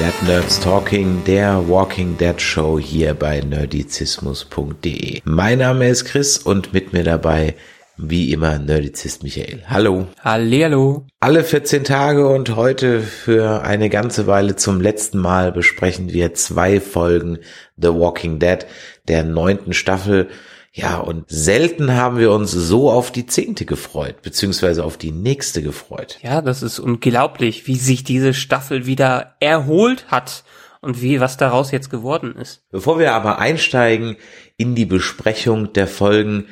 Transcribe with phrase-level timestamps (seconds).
[0.00, 5.20] Dead Nerds Talking, der Walking Dead Show hier bei nerdizismus.de.
[5.24, 7.54] Mein Name ist Chris und mit mir dabei
[7.96, 9.62] wie immer Nerdizist Michael.
[9.68, 10.08] Hallo.
[10.20, 11.06] Hallihallo.
[11.20, 16.80] Alle 14 Tage und heute für eine ganze Weile zum letzten Mal besprechen wir zwei
[16.80, 17.38] Folgen
[17.76, 18.66] The Walking Dead
[19.06, 20.28] der neunten Staffel.
[20.76, 25.62] Ja, und selten haben wir uns so auf die zehnte gefreut, beziehungsweise auf die nächste
[25.62, 26.18] gefreut.
[26.20, 30.42] Ja, das ist unglaublich, wie sich diese Staffel wieder erholt hat
[30.80, 32.64] und wie was daraus jetzt geworden ist.
[32.72, 34.16] Bevor wir aber einsteigen
[34.56, 36.48] in die Besprechung der Folgen,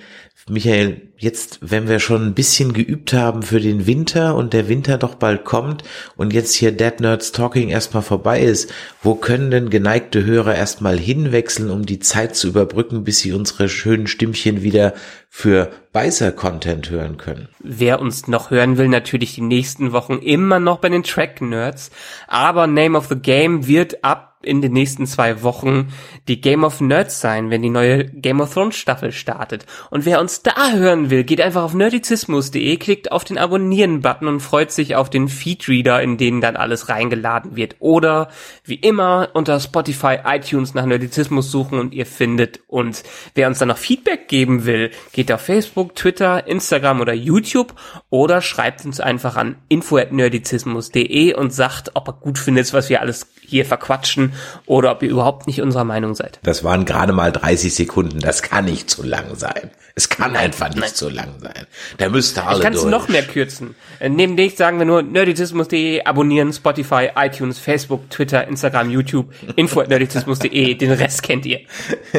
[0.48, 4.98] Michael, jetzt, wenn wir schon ein bisschen geübt haben für den Winter und der Winter
[4.98, 5.84] doch bald kommt
[6.17, 10.98] und jetzt hier Dead Nerds Talking erstmal vorbei ist, wo können denn geneigte Hörer erstmal
[10.98, 14.95] hinwechseln, um die Zeit zu überbrücken, bis sie unsere schönen Stimmchen wieder
[15.29, 17.48] für Beißer-Content hören können?
[17.61, 21.91] Wer uns noch hören will, natürlich die nächsten Wochen immer noch bei den Track Nerds.
[22.27, 25.92] Aber Name of the Game wird ab in den nächsten zwei Wochen
[26.29, 29.67] die Game of Nerds sein, wenn die neue Game of Thrones Staffel startet.
[29.91, 34.41] Und wer uns da hören will, geht einfach auf nerdizismus.de, klickt auf den Abonnieren-Button und
[34.41, 37.77] freut sich auf den Feedreader, in denen dann alles reingeladen wird.
[37.78, 38.28] Oder
[38.64, 43.02] wie immer unter Spotify, iTunes nach Nerdizismus suchen und ihr findet uns.
[43.34, 47.74] Wer uns dann noch Feedback geben will, geht auf Facebook, Twitter, Instagram oder YouTube
[48.10, 53.27] oder schreibt uns einfach an info@nerdizismus.de und sagt, ob er gut findet, was wir alles
[53.44, 54.33] hier verquatschen
[54.66, 56.40] oder ob ihr überhaupt nicht unserer Meinung seid.
[56.42, 58.20] Das waren gerade mal 30 Sekunden.
[58.20, 59.70] Das kann nicht zu lang sein.
[59.94, 60.94] Es kann einfach nicht nein.
[61.03, 61.67] So lang sein.
[61.98, 63.74] Da müsste alle Ich kann es noch mehr kürzen.
[64.01, 70.74] Äh, Neben dich sagen wir nur nerdizismus.de, abonnieren, Spotify, iTunes, Facebook, Twitter, Instagram, YouTube, info@nerdizismus.de,
[70.74, 71.61] den Rest kennt ihr.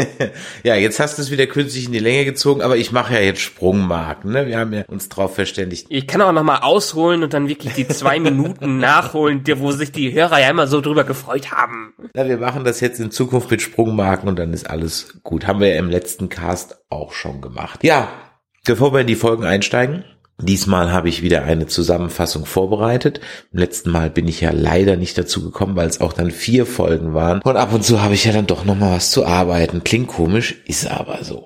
[0.63, 3.19] ja, jetzt hast du es wieder künstlich in die Länge gezogen, aber ich mache ja
[3.19, 4.31] jetzt Sprungmarken.
[4.31, 4.47] Ne?
[4.47, 5.88] Wir haben ja uns drauf verständigt.
[5.89, 9.91] Ich kann auch noch mal ausholen und dann wirklich die zwei Minuten nachholen, wo sich
[9.91, 11.94] die Hörer ja immer so drüber gefreut haben.
[12.13, 15.47] Na, wir machen das jetzt in Zukunft mit Sprungmarken und dann ist alles gut.
[15.47, 17.83] Haben wir ja im letzten Cast auch schon gemacht.
[17.83, 18.09] Ja,
[18.66, 20.03] bevor wir in die Folgen einsteigen.
[20.41, 23.22] Diesmal habe ich wieder eine Zusammenfassung vorbereitet.
[23.51, 26.66] Im letzten Mal bin ich ja leider nicht dazu gekommen, weil es auch dann vier
[26.66, 27.41] Folgen waren.
[27.41, 29.84] Und ab und zu habe ich ja dann doch noch mal was zu arbeiten.
[29.84, 31.46] Klingt komisch, ist aber so.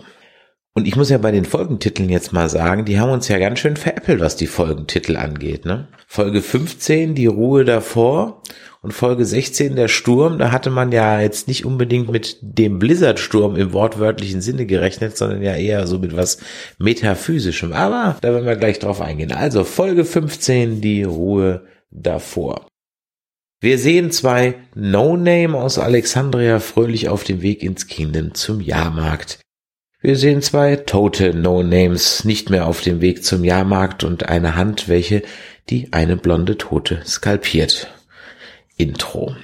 [0.78, 3.58] Und ich muss ja bei den Folgentiteln jetzt mal sagen, die haben uns ja ganz
[3.58, 5.66] schön veräppelt, was die Folgentitel angeht.
[5.66, 5.88] Ne?
[6.06, 8.44] Folge 15, die Ruhe davor
[8.84, 13.56] und Folge 16, der Sturm, da hatte man ja jetzt nicht unbedingt mit dem Blizzardsturm
[13.56, 16.38] im wortwörtlichen Sinne gerechnet, sondern ja eher so mit was
[16.78, 17.74] Metaphysischem.
[17.74, 19.32] Aber da werden wir gleich drauf eingehen.
[19.32, 22.68] Also Folge 15, die Ruhe davor.
[23.60, 29.40] Wir sehen zwei No-Name aus Alexandria fröhlich auf dem Weg ins Kingdom zum Jahrmarkt.
[30.08, 34.88] Wir sehen zwei tote No-Names nicht mehr auf dem Weg zum Jahrmarkt und eine Hand,
[34.88, 35.22] welche
[35.68, 37.94] die eine blonde Tote skalpiert.
[38.78, 39.36] Intro.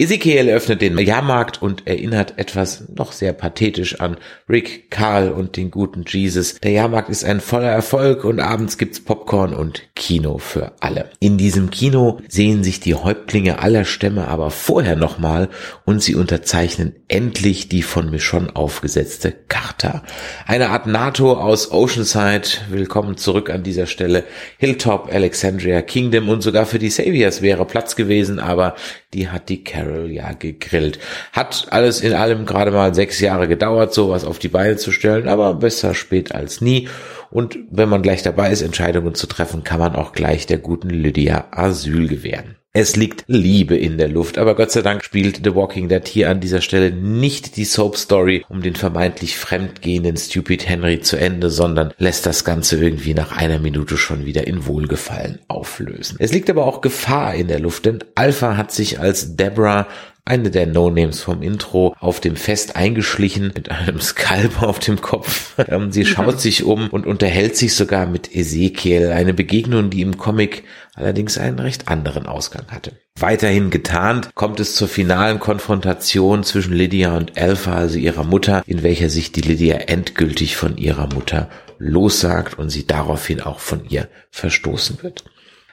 [0.00, 4.16] Ezekiel öffnet den Jahrmarkt und erinnert etwas noch sehr pathetisch an
[4.48, 6.54] Rick, Carl und den guten Jesus.
[6.54, 11.10] Der Jahrmarkt ist ein voller Erfolg und abends gibt's Popcorn und Kino für alle.
[11.18, 15.50] In diesem Kino sehen sich die Häuptlinge aller Stämme aber vorher nochmal
[15.84, 20.02] und sie unterzeichnen endlich die von Michonne aufgesetzte Charta.
[20.46, 22.48] Eine Art NATO aus Oceanside.
[22.70, 24.24] Willkommen zurück an dieser Stelle.
[24.56, 28.76] Hilltop, Alexandria, Kingdom und sogar für die Saviors wäre Platz gewesen, aber
[29.12, 30.98] die hat die Carol ja gegrillt.
[31.32, 35.28] Hat alles in allem gerade mal sechs Jahre gedauert, sowas auf die Beine zu stellen,
[35.28, 36.88] aber besser spät als nie.
[37.30, 40.90] Und wenn man gleich dabei ist, Entscheidungen zu treffen, kann man auch gleich der guten
[40.90, 42.59] Lydia Asyl gewähren.
[42.72, 46.30] Es liegt Liebe in der Luft, aber Gott sei Dank spielt The Walking Dead hier
[46.30, 51.50] an dieser Stelle nicht die Soap Story um den vermeintlich fremdgehenden Stupid Henry zu Ende,
[51.50, 56.14] sondern lässt das Ganze irgendwie nach einer Minute schon wieder in Wohlgefallen auflösen.
[56.20, 59.88] Es liegt aber auch Gefahr in der Luft, denn Alpha hat sich als Deborah
[60.24, 65.54] eine der No-Names vom Intro auf dem Fest eingeschlichen mit einem Skalp auf dem Kopf.
[65.68, 69.10] Ähm, Sie schaut sich um und unterhält sich sogar mit Ezekiel.
[69.10, 70.64] Eine Begegnung, die im Comic
[70.94, 72.92] allerdings einen recht anderen Ausgang hatte.
[73.18, 78.82] Weiterhin getarnt kommt es zur finalen Konfrontation zwischen Lydia und Alpha, also ihrer Mutter, in
[78.82, 84.08] welcher sich die Lydia endgültig von ihrer Mutter lossagt und sie daraufhin auch von ihr
[84.30, 85.24] verstoßen wird.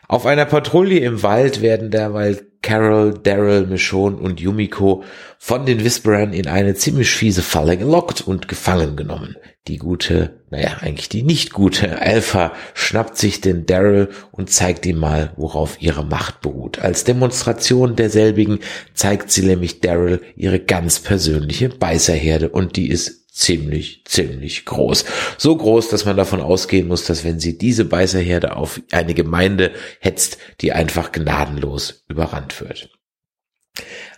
[0.09, 5.05] Auf einer Patrouille im Wald werden derweil Carol, Daryl, Michonne und Yumiko
[5.39, 9.37] von den Whisperern in eine ziemlich fiese Falle gelockt und gefangen genommen.
[9.67, 14.97] Die gute, naja, eigentlich die nicht gute Alpha schnappt sich den Daryl und zeigt ihm
[14.97, 16.79] mal, worauf ihre Macht beruht.
[16.79, 18.59] Als Demonstration derselbigen
[18.93, 25.03] zeigt sie nämlich Daryl ihre ganz persönliche Beißerherde und die ist ziemlich, ziemlich groß.
[25.37, 29.73] So groß, dass man davon ausgehen muss, dass wenn sie diese Beißerherde auf eine Gemeinde
[29.99, 32.89] hetzt, die einfach gnadenlos überrannt wird.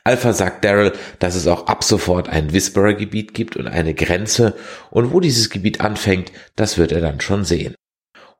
[0.03, 4.55] Alpha sagt Daryl, dass es auch ab sofort ein Whisperer-Gebiet gibt und eine Grenze
[4.89, 7.75] und wo dieses Gebiet anfängt, das wird er dann schon sehen.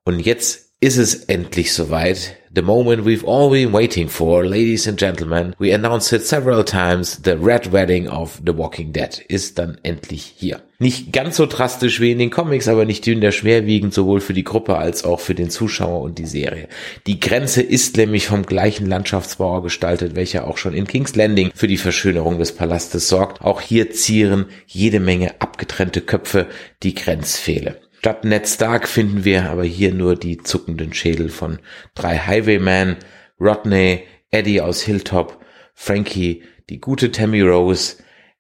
[0.03, 2.37] Und jetzt ist es endlich soweit.
[2.55, 5.53] The moment we've all been waiting for, ladies and gentlemen.
[5.59, 7.19] We announced it several times.
[7.23, 10.61] The Red Wedding of The Walking Dead ist dann endlich hier.
[10.79, 14.45] Nicht ganz so drastisch wie in den Comics, aber nicht dünner schwerwiegend, sowohl für die
[14.45, 16.69] Gruppe als auch für den Zuschauer und die Serie.
[17.05, 21.67] Die Grenze ist nämlich vom gleichen Landschaftsbauer gestaltet, welcher auch schon in King's Landing für
[21.67, 23.41] die Verschönerung des Palastes sorgt.
[23.41, 26.47] Auch hier zieren jede Menge abgetrennte Köpfe
[26.81, 27.75] die Grenzpfähle.
[27.99, 31.59] Statt Ned Stark finden wir aber hier nur die zuckenden Schädel von
[31.95, 32.95] drei Highwaymen,
[33.41, 35.43] Rodney, Eddie aus Hilltop,
[35.73, 37.97] Frankie, die gute Tammy Rose,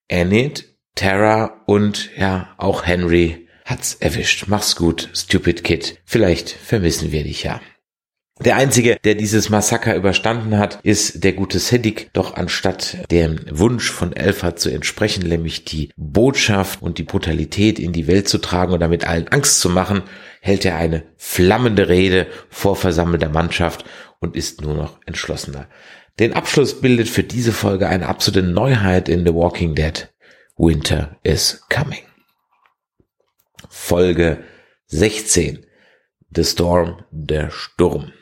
[0.07, 0.63] Enid,
[0.95, 4.45] Tara und ja, auch Henry hat's erwischt.
[4.47, 5.99] Mach's gut, Stupid Kid.
[6.05, 7.59] Vielleicht vermissen wir dich ja.
[8.45, 12.09] Der einzige, der dieses Massaker überstanden hat, ist der gute Sedik.
[12.13, 17.91] Doch anstatt dem Wunsch von Elfa zu entsprechen, nämlich die Botschaft und die Brutalität in
[17.91, 20.03] die Welt zu tragen und damit allen Angst zu machen,
[20.39, 23.83] hält er eine flammende Rede vor versammelter Mannschaft
[24.19, 25.67] und ist nur noch entschlossener.
[26.17, 30.09] Den Abschluss bildet für diese Folge eine absolute Neuheit in The Walking Dead.
[30.55, 32.03] Winter is coming.
[33.67, 34.43] Folge
[34.87, 35.65] 16.
[36.33, 38.13] The Storm, der Sturm.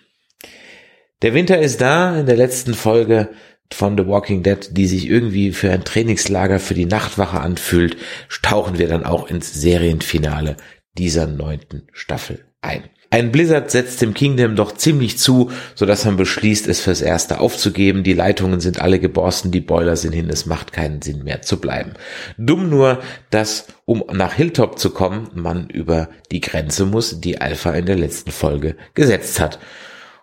[1.24, 3.30] Der Winter ist da in der letzten Folge
[3.74, 7.98] von The Walking Dead, die sich irgendwie für ein Trainingslager für die Nachtwache anfühlt,
[8.44, 10.58] tauchen wir dann auch ins Serienfinale
[10.98, 12.84] dieser neunten Staffel ein.
[13.10, 17.40] Ein Blizzard setzt dem Kingdom doch ziemlich zu, so dass man beschließt, es fürs Erste
[17.40, 18.04] aufzugeben.
[18.04, 21.60] Die Leitungen sind alle geborsten, die Boiler sind hin, es macht keinen Sinn mehr zu
[21.60, 21.94] bleiben.
[22.38, 27.72] Dumm nur, dass, um nach Hilltop zu kommen, man über die Grenze muss, die Alpha
[27.72, 29.58] in der letzten Folge gesetzt hat.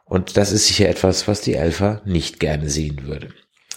[0.04, 3.28] Und das ist sicher etwas, was die Alpha nicht gerne sehen würde.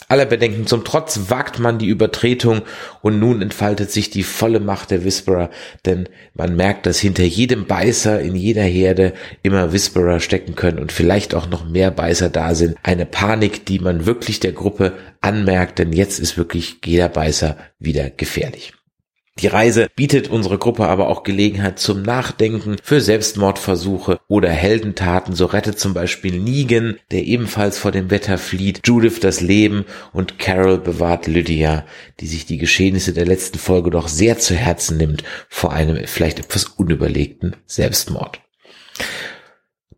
[0.10, 2.62] Aller Bedenken zum Trotz wagt man die Übertretung
[3.02, 5.50] und nun entfaltet sich die volle Macht der Whisperer,
[5.86, 9.12] denn man merkt, dass hinter jedem Beißer in jeder Herde
[9.44, 12.78] immer Whisperer stecken können und vielleicht auch noch mehr Beißer da sind.
[12.84, 18.10] Eine Panik, die man wirklich der Gruppe anmerkt, denn jetzt ist wirklich jeder Beißer wieder
[18.10, 18.77] gefährlich.
[19.40, 25.36] Die Reise bietet unsere Gruppe aber auch Gelegenheit zum Nachdenken für Selbstmordversuche oder Heldentaten.
[25.36, 30.40] So rettet zum Beispiel Negan, der ebenfalls vor dem Wetter flieht, Judith das Leben und
[30.40, 31.86] Carol bewahrt Lydia,
[32.20, 36.40] die sich die Geschehnisse der letzten Folge doch sehr zu Herzen nimmt vor einem vielleicht
[36.40, 38.42] etwas unüberlegten Selbstmord.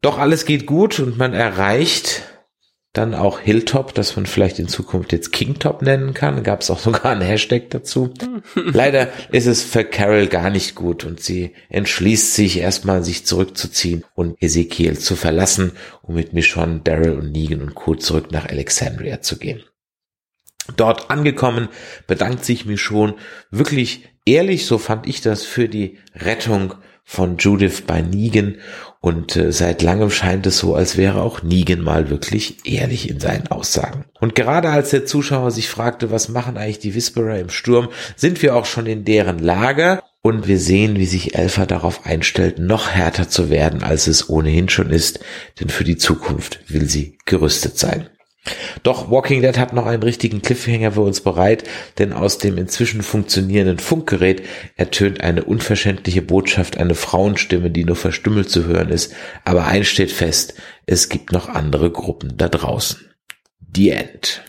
[0.02, 2.24] Doch alles geht gut und man erreicht
[2.94, 6.44] dann auch Hilltop, das man vielleicht in Zukunft jetzt Kingtop nennen kann.
[6.44, 8.14] Gab es auch sogar einen Hashtag dazu.
[8.56, 14.06] Leider ist es für Carol gar nicht gut und sie entschließt sich erstmal, sich zurückzuziehen
[14.16, 17.96] und Ezekiel zu verlassen, um mit Michonne, Daryl und Negan und Co.
[17.96, 19.64] zurück nach Alexandria zu gehen.
[20.76, 21.70] Dort angekommen
[22.08, 23.16] bedankt sich Michonne
[23.52, 28.58] wirklich ehrlich, so fand ich das, für die Rettung von Judith bei Negan
[29.02, 33.20] und äh, seit langem scheint es so, als wäre auch Negan mal wirklich ehrlich in
[33.20, 34.06] seinen Aussagen.
[34.20, 38.42] Und gerade als der Zuschauer sich fragte, was machen eigentlich die Whisperer im Sturm, sind
[38.42, 42.90] wir auch schon in deren Lager und wir sehen, wie sich Elfa darauf einstellt, noch
[42.90, 45.22] härter zu werden, als es ohnehin schon ist,
[45.62, 48.10] denn für die Zukunft will sie gerüstet sein.
[48.84, 51.64] Doch Walking Dead hat noch einen richtigen Cliffhanger für uns bereit,
[51.98, 54.44] denn aus dem inzwischen funktionierenden Funkgerät
[54.76, 60.12] ertönt eine unverständliche Botschaft, eine Frauenstimme, die nur verstümmelt zu hören ist, aber eins steht
[60.12, 60.56] fest,
[60.86, 63.10] es gibt noch andere Gruppen da draußen.
[63.76, 64.44] The End.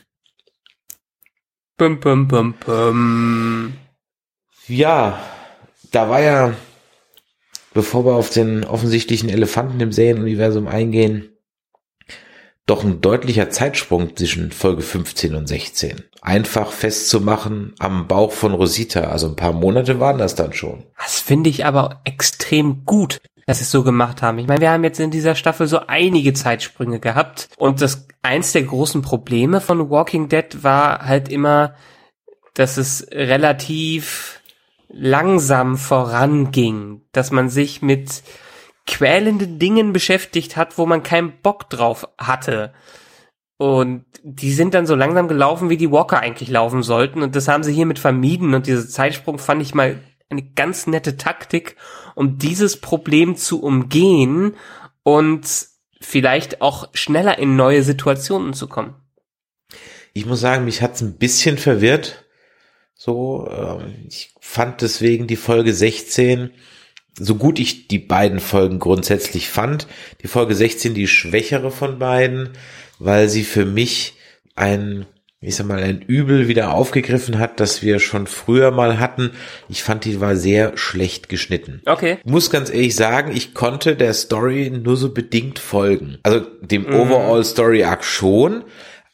[1.76, 3.72] Bum, bum, bum, bum.
[4.68, 5.18] Ja,
[5.90, 6.54] da war ja,
[7.74, 11.30] bevor wir auf den offensichtlichen Elefanten im Serienuniversum eingehen,
[12.70, 16.04] doch ein deutlicher Zeitsprung zwischen Folge 15 und 16.
[16.22, 20.84] Einfach festzumachen am Bauch von Rosita, also ein paar Monate waren das dann schon.
[20.96, 24.38] Das finde ich aber extrem gut, dass sie es so gemacht haben.
[24.38, 28.52] Ich meine, wir haben jetzt in dieser Staffel so einige Zeitsprünge gehabt und das eins
[28.52, 31.74] der großen Probleme von Walking Dead war halt immer,
[32.54, 34.40] dass es relativ
[34.88, 38.22] langsam voranging, dass man sich mit
[38.90, 42.72] quälenden Dingen beschäftigt hat, wo man keinen Bock drauf hatte.
[43.56, 47.22] Und die sind dann so langsam gelaufen, wie die Walker eigentlich laufen sollten.
[47.22, 48.52] Und das haben sie hiermit vermieden.
[48.52, 51.76] Und dieser Zeitsprung fand ich mal eine ganz nette Taktik,
[52.14, 54.56] um dieses Problem zu umgehen
[55.02, 55.46] und
[56.00, 58.94] vielleicht auch schneller in neue Situationen zu kommen.
[60.14, 62.24] Ich muss sagen, mich hat's ein bisschen verwirrt.
[62.94, 66.50] So, äh, ich fand deswegen die Folge 16,
[67.18, 69.86] so gut ich die beiden Folgen grundsätzlich fand,
[70.22, 72.50] die Folge 16 die schwächere von beiden,
[72.98, 74.14] weil sie für mich
[74.54, 75.06] ein
[75.42, 79.30] ich sag mal, ein Übel wieder aufgegriffen hat, das wir schon früher mal hatten.
[79.70, 81.80] Ich fand, die war sehr schlecht geschnitten.
[81.86, 82.18] Okay.
[82.24, 86.18] Muss ganz ehrlich sagen, ich konnte der Story nur so bedingt folgen.
[86.24, 86.94] Also dem Mhm.
[86.94, 88.64] Overall Story Arc schon,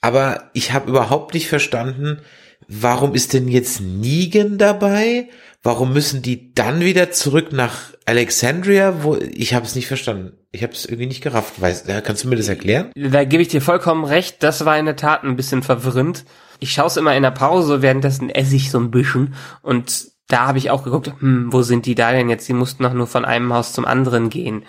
[0.01, 2.19] aber ich habe überhaupt nicht verstanden,
[2.67, 5.29] warum ist denn jetzt Negan dabei?
[5.67, 9.03] Warum müssen die dann wieder zurück nach Alexandria?
[9.03, 10.39] Wo ich habe es nicht verstanden.
[10.53, 11.61] Ich habe es irgendwie nicht gerafft.
[11.61, 12.93] Weißt, ja, kannst du mir das erklären?
[12.95, 16.25] Da gebe ich dir vollkommen recht, das war in der Tat ein bisschen verwirrend.
[16.61, 20.47] Ich schaue es immer in der Pause, währenddessen esse ich so ein bisschen und da
[20.47, 22.49] habe ich auch geguckt, hm, wo sind die da denn jetzt?
[22.49, 24.65] Die mussten doch nur von einem Haus zum anderen gehen.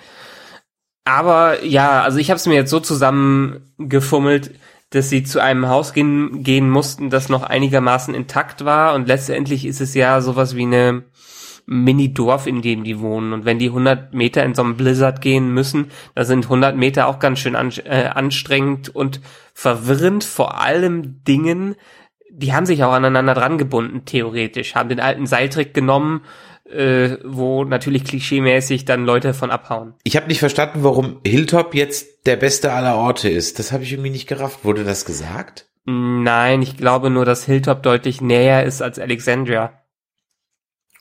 [1.06, 4.50] Aber ja, also ich habe es mir jetzt so zusammengefummelt,
[4.90, 9.66] dass sie zu einem Haus gehen, gehen mussten, das noch einigermaßen intakt war und letztendlich
[9.66, 11.04] ist es ja sowas wie eine
[11.68, 13.34] Mini-Dorf, in dem die wohnen.
[13.34, 17.08] Und wenn die 100 Meter in so einem Blizzard gehen müssen, da sind 100 Meter
[17.08, 19.20] auch ganz schön an, äh, anstrengend und
[19.54, 21.76] verwirrend, vor allem Dingen,
[22.32, 26.22] die haben sich auch aneinander dran gebunden, theoretisch, haben den alten Seiltrick genommen,
[26.72, 29.94] äh, wo natürlich klischeemäßig dann Leute von abhauen.
[30.04, 33.60] Ich habe nicht verstanden, warum Hilltop jetzt der beste aller Orte ist.
[33.60, 34.64] Das habe ich irgendwie nicht gerafft.
[34.64, 35.68] Wurde das gesagt?
[35.86, 39.72] Nein, ich glaube nur, dass Hilltop deutlich näher ist als Alexandria.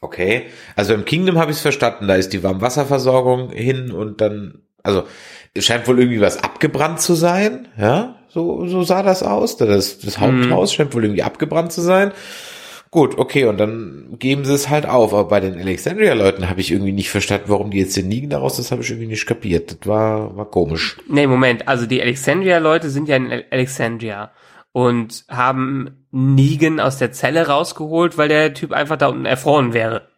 [0.01, 0.47] Okay.
[0.77, 2.07] Also im Kingdom habe ich es verstanden.
[2.07, 5.05] Da ist die Warmwasserversorgung hin und dann, also
[5.55, 7.69] es scheint wohl irgendwie was abgebrannt zu sein.
[7.77, 9.57] Ja, so, so sah das aus.
[9.57, 12.13] Das, das Haupthaus scheint wohl irgendwie abgebrannt zu sein.
[12.91, 15.13] Gut, okay, und dann geben sie es halt auf.
[15.13, 18.57] Aber bei den Alexandria-Leuten habe ich irgendwie nicht verstanden, warum die jetzt den Nigen daraus,
[18.57, 19.71] das habe ich irgendwie nicht kapiert.
[19.81, 20.97] Das war, war komisch.
[21.09, 24.31] Nee, Moment, also die Alexandria-Leute sind ja in Al- Alexandria
[24.73, 30.09] und haben Negan aus der Zelle rausgeholt, weil der Typ einfach da unten erfroren wäre.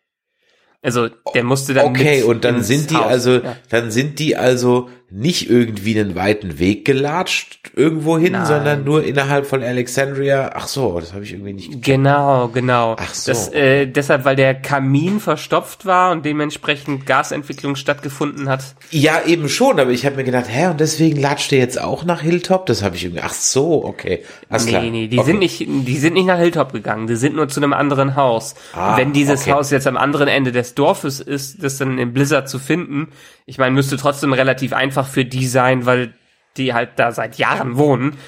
[0.81, 3.07] Also, der musste dann Okay, und dann sind die Haus.
[3.07, 3.57] also, Ja.
[3.69, 9.47] dann sind die also nicht irgendwie einen weiten Weg gelatscht irgendwo hin, sondern nur innerhalb
[9.47, 10.51] von Alexandria.
[10.55, 11.83] Ach so, das habe ich irgendwie nicht.
[11.83, 12.95] Genau, genau.
[12.99, 13.31] Ach so.
[13.31, 18.63] Das, äh, deshalb, weil der Kamin verstopft war und dementsprechend Gasentwicklung stattgefunden hat.
[18.91, 22.05] Ja, eben schon, aber ich habe mir gedacht, hä, und deswegen latscht der jetzt auch
[22.05, 22.67] nach Hilltop?
[22.67, 23.23] Das habe ich irgendwie.
[23.25, 24.25] Ach so, okay.
[24.51, 24.83] Alles Nee, klar.
[24.83, 25.27] nee, die okay.
[25.27, 28.55] sind nicht, die sind nicht nach Hilltop gegangen, die sind nur zu einem anderen Haus.
[28.75, 29.53] Ah, Und wenn dieses okay.
[29.53, 33.09] Haus jetzt am anderen Ende des Dorfes ist, das dann im Blizzard zu finden,
[33.47, 36.15] ich meine, müsste trotzdem relativ einfach für die sein, weil
[36.57, 38.19] die halt da seit Jahren wohnen.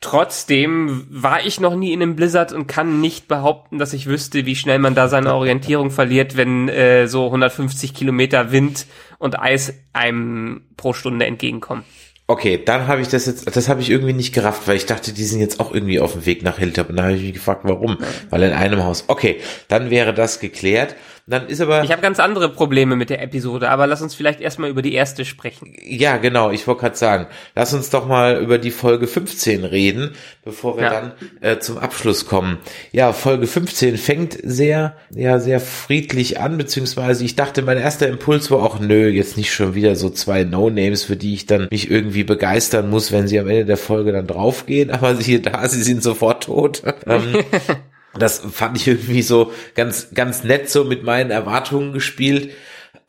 [0.00, 4.44] Trotzdem war ich noch nie in einem Blizzard und kann nicht behaupten, dass ich wüsste,
[4.44, 8.86] wie schnell man da seine Orientierung verliert, wenn äh, so 150 Kilometer Wind
[9.18, 11.84] und Eis einem pro Stunde entgegenkommen.
[12.26, 15.12] Okay, dann habe ich das jetzt, das habe ich irgendwie nicht gerafft, weil ich dachte,
[15.12, 16.88] die sind jetzt auch irgendwie auf dem Weg nach Hilltop.
[16.88, 17.98] Und dann habe ich mich gefragt, warum?
[18.30, 19.04] Weil in einem Haus.
[19.08, 20.96] Okay, dann wäre das geklärt.
[21.26, 21.82] Dann ist aber.
[21.84, 24.92] Ich habe ganz andere Probleme mit der Episode, aber lass uns vielleicht erstmal über die
[24.92, 25.74] erste sprechen.
[25.82, 30.10] Ja, genau, ich wollte gerade sagen, lass uns doch mal über die Folge 15 reden,
[30.44, 30.90] bevor wir Ja.
[30.90, 32.58] dann äh, zum Abschluss kommen.
[32.92, 38.50] Ja, Folge 15 fängt sehr, ja, sehr friedlich an, beziehungsweise ich dachte, mein erster Impuls
[38.50, 41.90] war auch, nö, jetzt nicht schon wieder so zwei No-Names, für die ich dann mich
[41.90, 45.82] irgendwie begeistern muss, wenn sie am Ende der Folge dann draufgehen, aber siehe da, sie
[45.82, 46.82] sind sofort tot.
[47.06, 47.36] ähm,
[48.18, 52.52] das fand ich irgendwie so ganz, ganz nett so mit meinen Erwartungen gespielt.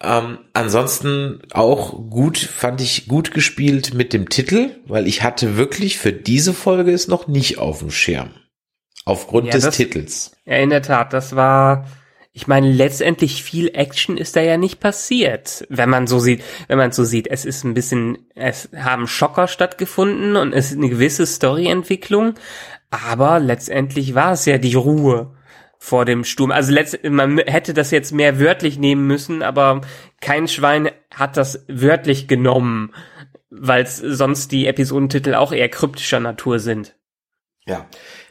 [0.03, 5.97] Ähm, ansonsten auch gut, fand ich gut gespielt mit dem Titel, weil ich hatte wirklich
[5.97, 8.31] für diese Folge es noch nicht auf dem Schirm.
[9.05, 10.31] Aufgrund Ja, des das- Titels.
[10.45, 11.87] Ja, in der Tat, das war,
[12.33, 16.77] ich meine, letztendlich viel Action ist da ja nicht passiert, wenn man so sieht, wenn
[16.79, 17.27] man so sieht.
[17.27, 22.33] Es ist ein bisschen, es haben Schocker stattgefunden und es ist eine gewisse Storyentwicklung,
[23.03, 25.35] aber letztendlich war es ja die Ruhe
[25.77, 26.51] vor dem Sturm.
[26.51, 29.81] Also letzt, man hätte das jetzt mehr wörtlich nehmen müssen, aber
[30.21, 32.93] kein Schwein hat das wörtlich genommen,
[33.49, 36.95] weil sonst die Episodentitel auch eher kryptischer Natur sind.
[37.65, 37.87] Ja.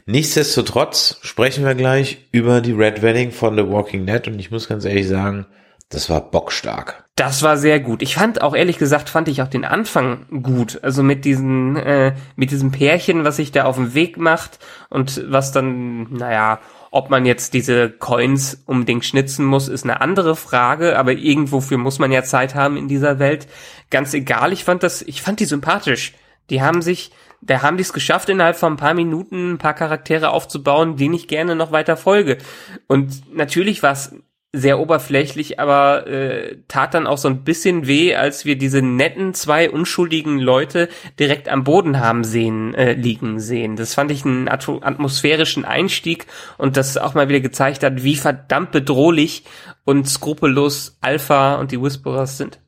[0.06, 4.68] Nichtsdestotrotz sprechen wir gleich über die Red Wedding von The Walking Dead und ich muss
[4.68, 5.47] ganz ehrlich sagen,
[5.88, 7.04] das war bockstark.
[7.16, 8.02] Das war sehr gut.
[8.02, 10.80] Ich fand auch ehrlich gesagt fand ich auch den Anfang gut.
[10.82, 14.58] Also mit diesen äh, mit diesem Pärchen, was sich da auf den Weg macht
[14.90, 16.58] und was dann, naja,
[16.90, 20.98] ob man jetzt diese Coins unbedingt schnitzen muss, ist eine andere Frage.
[20.98, 23.46] Aber irgendwofür muss man ja Zeit haben in dieser Welt.
[23.90, 24.52] Ganz egal.
[24.52, 26.14] Ich fand das, ich fand die sympathisch.
[26.50, 27.12] Die haben sich
[27.46, 31.14] da haben die es geschafft, innerhalb von ein paar Minuten ein paar Charaktere aufzubauen, denen
[31.14, 32.38] ich gerne noch weiter folge.
[32.86, 34.14] Und natürlich war es
[34.54, 39.34] sehr oberflächlich, aber äh, tat dann auch so ein bisschen weh, als wir diese netten
[39.34, 43.76] zwei unschuldigen Leute direkt am Boden haben sehen äh, liegen sehen.
[43.76, 48.70] Das fand ich einen atmosphärischen Einstieg und das auch mal wieder gezeigt hat, wie verdammt
[48.70, 49.44] bedrohlich
[49.84, 52.61] und skrupellos Alpha und die Whisperers sind.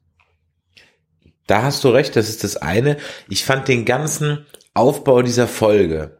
[1.47, 2.97] Da hast du recht, das ist das eine.
[3.29, 6.19] Ich fand den ganzen Aufbau dieser Folge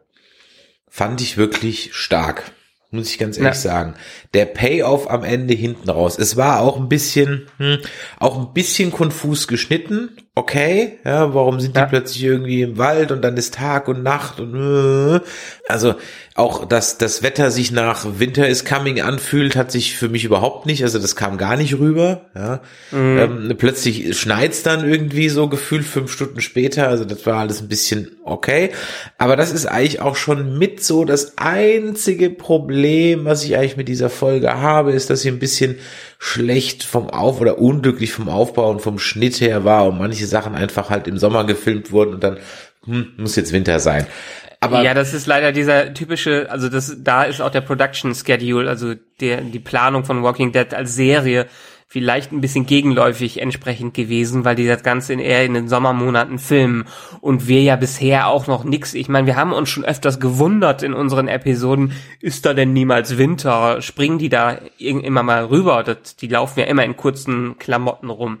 [0.89, 2.51] fand ich wirklich stark
[2.91, 3.59] muss ich ganz ehrlich ja.
[3.59, 3.95] sagen.
[4.37, 6.19] Der Payoff am Ende hinten raus.
[6.19, 7.79] Es war auch ein bisschen, hm,
[8.19, 10.11] auch ein bisschen konfus geschnitten.
[10.35, 11.87] Okay, ja, warum sind die ja.
[11.87, 15.19] plötzlich irgendwie im Wald und dann ist Tag und Nacht und äh,
[15.67, 15.95] also
[16.35, 20.67] auch, dass das Wetter sich nach Winter is coming anfühlt, hat sich für mich überhaupt
[20.67, 22.27] nicht, also das kam gar nicht rüber.
[22.35, 22.61] Ja.
[22.91, 23.17] Mhm.
[23.17, 27.67] Ähm, plötzlich schneit's dann irgendwie so gefühlt fünf Stunden später, also das war alles ein
[27.67, 28.69] bisschen okay.
[29.17, 33.87] Aber das ist eigentlich auch schon mit so das einzige Problem, was ich eigentlich mit
[33.87, 35.77] dieser Folge habe, ist, dass sie ein bisschen
[36.19, 40.55] schlecht vom Auf- oder unglücklich vom Aufbau und vom Schnitt her war und manche Sachen
[40.55, 42.37] einfach halt im Sommer gefilmt wurden und dann
[42.85, 44.07] hm, muss jetzt Winter sein.
[44.59, 48.67] Aber ja, das ist leider dieser typische, also das, da ist auch der Production Schedule,
[48.67, 51.45] also der, die Planung von Walking Dead als Serie
[51.89, 56.83] vielleicht ein bisschen gegenläufig entsprechend gewesen, weil die das Ganze eher in den Sommermonaten filmen
[57.21, 58.93] und wir ja bisher auch noch nix.
[58.93, 63.17] Ich meine, wir haben uns schon öfters gewundert in unseren Episoden, ist da denn niemals
[63.17, 63.81] Winter?
[63.81, 65.81] Springen die da immer mal rüber?
[65.83, 68.39] Das, die laufen ja immer in kurzen Klamotten rum.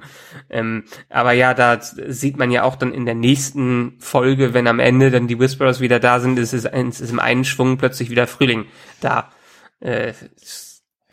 [0.49, 4.79] Ähm, aber ja, da sieht man ja auch dann in der nächsten Folge, wenn am
[4.79, 8.27] Ende dann die Whisperers wieder da sind, ist es, ist im einen Schwung plötzlich wieder
[8.27, 8.65] Frühling
[8.99, 9.31] da.
[9.79, 10.11] Äh,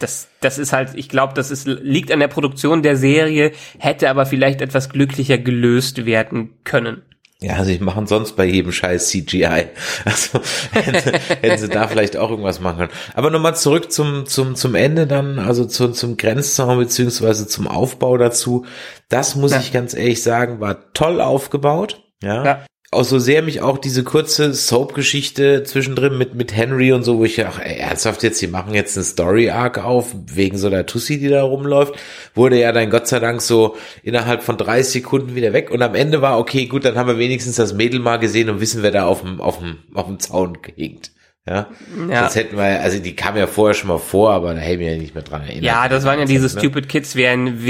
[0.05, 4.11] das, das ist halt, ich glaube, das ist, liegt an der Produktion der Serie, hätte
[4.11, 7.01] aber vielleicht etwas glücklicher gelöst werden können.
[7.41, 9.69] Ja, also ich machen sonst bei jedem Scheiß CGI.
[10.05, 10.41] Also
[10.73, 12.93] hätten sie, hätten sie da vielleicht auch irgendwas machen können.
[13.15, 18.19] Aber nochmal zurück zum, zum, zum Ende dann, also zu, zum Grenzzaun beziehungsweise zum Aufbau
[18.19, 18.67] dazu.
[19.09, 19.61] Das muss ja.
[19.61, 22.03] ich ganz ehrlich sagen, war toll aufgebaut.
[22.23, 22.45] Ja.
[22.45, 27.19] ja auch so sehr mich auch diese kurze Soap-Geschichte zwischendrin mit, mit Henry und so,
[27.19, 30.87] wo ich ja, ey, ernsthaft jetzt, die machen jetzt eine Story-Arc auf, wegen so der
[30.87, 31.95] Tussi, die da rumläuft,
[32.35, 35.95] wurde ja dann Gott sei Dank so innerhalb von 30 Sekunden wieder weg und am
[35.95, 38.91] Ende war, okay, gut, dann haben wir wenigstens das Mädel mal gesehen und wissen, wer
[38.91, 41.13] da auf dem, auf dem, auf dem Zaun gehegt.
[41.47, 41.69] Ja,
[42.09, 42.23] ja.
[42.23, 44.93] das hätten wir, also die kam ja vorher schon mal vor, aber da hätten wir
[44.93, 45.65] ja nicht mehr dran erinnert.
[45.65, 46.49] Ja, das waren ja diese ne?
[46.49, 47.61] Stupid Kids, wegen,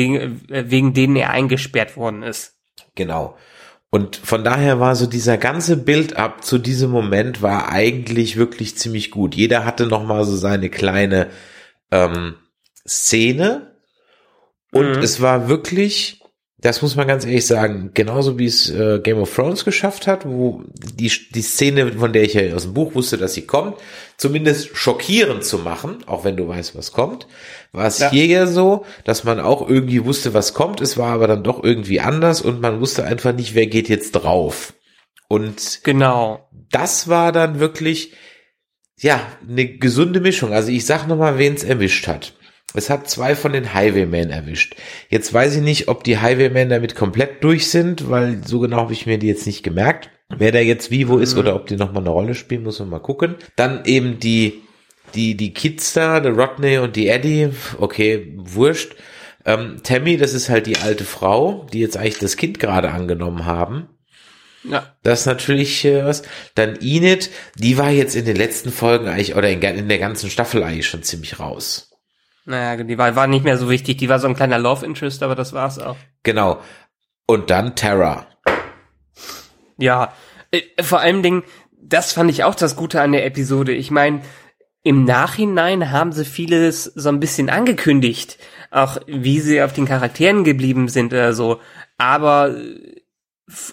[0.49, 2.55] wegen denen er eingesperrt worden ist.
[2.95, 3.37] Genau.
[3.95, 9.13] Und von daher war so dieser ganze Build-up zu diesem Moment war eigentlich wirklich ziemlich
[9.13, 9.37] gut.
[9.37, 11.29] Jeder hatte noch mal so seine kleine
[11.93, 12.35] ähm,
[12.85, 13.77] Szene
[14.73, 14.99] und mhm.
[14.99, 16.24] es war wirklich,
[16.65, 20.25] das muss man ganz ehrlich sagen, genauso wie es äh, Game of Thrones geschafft hat,
[20.25, 23.77] wo die, die Szene, von der ich ja aus dem Buch wusste, dass sie kommt,
[24.17, 27.27] zumindest schockierend zu machen, auch wenn du weißt, was kommt,
[27.73, 28.11] war es ja.
[28.11, 31.63] hier ja so, dass man auch irgendwie wusste, was kommt, es war aber dann doch
[31.63, 34.73] irgendwie anders und man wusste einfach nicht, wer geht jetzt drauf.
[35.29, 36.49] Und genau.
[36.71, 38.15] das war dann wirklich,
[38.99, 40.55] ja, eine gesunde Mischung.
[40.55, 42.33] Also ich sag nochmal, wen es erwischt hat.
[42.73, 44.75] Es hat zwei von den Highwaymen erwischt.
[45.09, 48.93] Jetzt weiß ich nicht, ob die Highwaymen damit komplett durch sind, weil so genau habe
[48.93, 50.11] ich mir die jetzt nicht gemerkt.
[50.37, 51.41] Wer da jetzt wie wo ist mhm.
[51.41, 53.37] oder ob die nochmal eine Rolle spielen, muss man mal gucken.
[53.57, 54.63] Dann eben die,
[55.15, 57.51] die, die Kids da, der Rodney und die Eddie.
[57.79, 58.97] Okay, wurscht.
[59.45, 63.45] Ähm, Tammy, das ist halt die alte Frau, die jetzt eigentlich das Kind gerade angenommen
[63.45, 63.89] haben.
[64.65, 64.95] Ja.
[65.03, 66.23] Das ist natürlich äh, was.
[66.55, 70.31] Dann Enid, die war jetzt in den letzten Folgen eigentlich, oder in, in der ganzen
[70.31, 71.94] Staffel eigentlich schon ziemlich raus.
[72.45, 73.99] Naja, die war, war nicht mehr so wichtig.
[73.99, 75.97] Die war so ein kleiner Love Interest, aber das war's auch.
[76.23, 76.61] Genau.
[77.27, 78.27] Und dann Terra.
[79.79, 80.13] Ja,
[80.51, 83.73] äh, vor allem Dingen, das fand ich auch das Gute an der Episode.
[83.73, 84.21] Ich meine,
[84.83, 88.39] im Nachhinein haben sie vieles so ein bisschen angekündigt,
[88.71, 91.61] auch wie sie auf den Charakteren geblieben sind oder so.
[91.97, 93.01] Aber äh,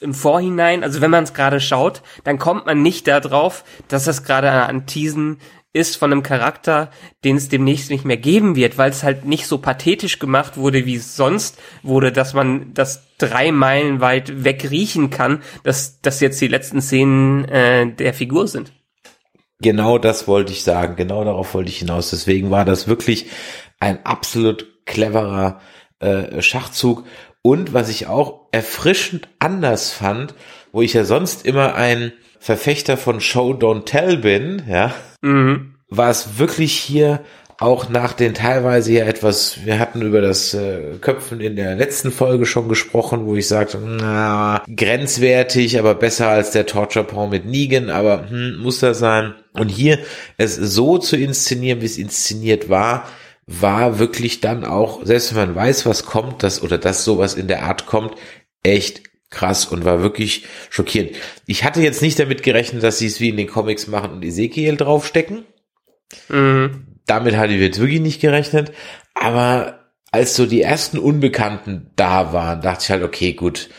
[0.02, 4.24] im Vorhinein, also wenn man es gerade schaut, dann kommt man nicht darauf, dass das
[4.24, 5.40] gerade an Teasen
[5.74, 6.90] ist von einem Charakter,
[7.24, 10.86] den es demnächst nicht mehr geben wird, weil es halt nicht so pathetisch gemacht wurde,
[10.86, 16.20] wie es sonst wurde, dass man das drei Meilen weit weg riechen kann, dass das
[16.20, 18.74] jetzt die letzten Szenen äh, der Figur sind.
[19.62, 22.10] Genau das wollte ich sagen, genau darauf wollte ich hinaus.
[22.10, 23.28] Deswegen war das wirklich
[23.80, 25.62] ein absolut cleverer
[26.00, 27.06] äh, Schachzug.
[27.44, 30.34] Und was ich auch erfrischend anders fand,
[30.72, 35.76] wo ich ja sonst immer ein Verfechter von Show Don't Tell bin, ja, mhm.
[35.90, 37.22] war es wirklich hier
[37.60, 42.12] auch nach den teilweise ja etwas, wir hatten über das äh, Köpfen in der letzten
[42.12, 47.46] Folge schon gesprochen, wo ich sagte, na, grenzwertig, aber besser als der Torture Porn mit
[47.46, 49.36] Negan, aber hm, muss das sein?
[49.54, 50.00] Und hier
[50.38, 53.08] es so zu inszenieren, wie es inszeniert war,
[53.46, 57.48] war wirklich dann auch, selbst wenn man weiß, was kommt, das oder dass sowas in
[57.48, 58.16] der Art kommt,
[58.64, 61.12] echt krass und war wirklich schockierend.
[61.48, 64.24] Ich hatte jetzt nicht damit gerechnet, dass sie es wie in den Comics machen und
[64.24, 65.46] Ezekiel draufstecken.
[66.30, 66.86] Mhm.
[67.08, 68.72] Damit hatte ich jetzt wirklich nicht gerechnet.
[69.16, 69.80] Aber
[70.12, 73.70] als so die ersten Unbekannten da waren, dachte ich halt, okay, gut,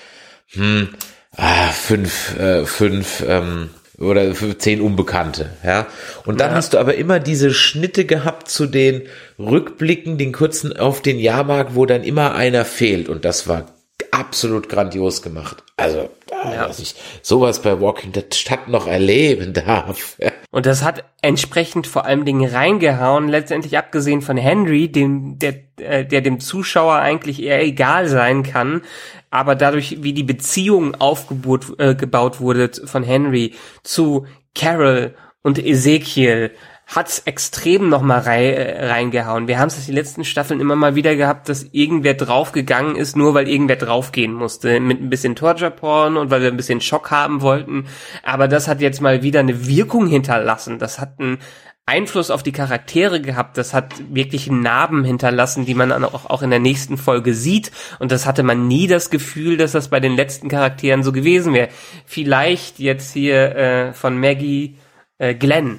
[0.48, 0.88] hm,
[1.36, 5.86] ah, fünf, äh, fünf, ähm, oder zehn Unbekannte, ja.
[6.24, 6.56] Und dann ja.
[6.56, 9.02] hast du aber immer diese Schnitte gehabt zu den
[9.38, 13.08] Rückblicken, den kurzen auf den Jahrmarkt, wo dann immer einer fehlt.
[13.08, 13.66] Und das war
[14.12, 15.64] absolut grandios gemacht.
[15.76, 16.66] Also, ja.
[16.66, 20.16] dass ich sowas bei Walking Dead Stadt noch erleben darf.
[20.50, 26.04] Und das hat entsprechend vor allem Dingen reingehauen, letztendlich abgesehen von Henry, dem, der, äh,
[26.04, 28.82] der dem Zuschauer eigentlich eher egal sein kann,
[29.30, 36.52] aber dadurch, wie die Beziehung aufgebaut äh, gebaut wurde von Henry zu Carol und Ezekiel,
[36.86, 39.48] hat's extrem nochmal rei äh, reingehauen.
[39.48, 43.34] Wir haben es die letzten Staffeln immer mal wieder gehabt, dass irgendwer draufgegangen ist, nur
[43.34, 44.78] weil irgendwer draufgehen musste.
[44.80, 47.86] Mit ein bisschen Torture-Porn und weil wir ein bisschen Schock haben wollten.
[48.22, 50.78] Aber das hat jetzt mal wieder eine Wirkung hinterlassen.
[50.78, 51.38] Das hat einen
[51.86, 53.56] Einfluss auf die Charaktere gehabt.
[53.56, 57.72] Das hat wirklich Narben hinterlassen, die man auch, auch in der nächsten Folge sieht.
[57.98, 61.54] Und das hatte man nie das Gefühl, dass das bei den letzten Charakteren so gewesen
[61.54, 61.70] wäre.
[62.04, 64.78] Vielleicht jetzt hier äh, von Maggie
[65.18, 65.78] äh, Glenn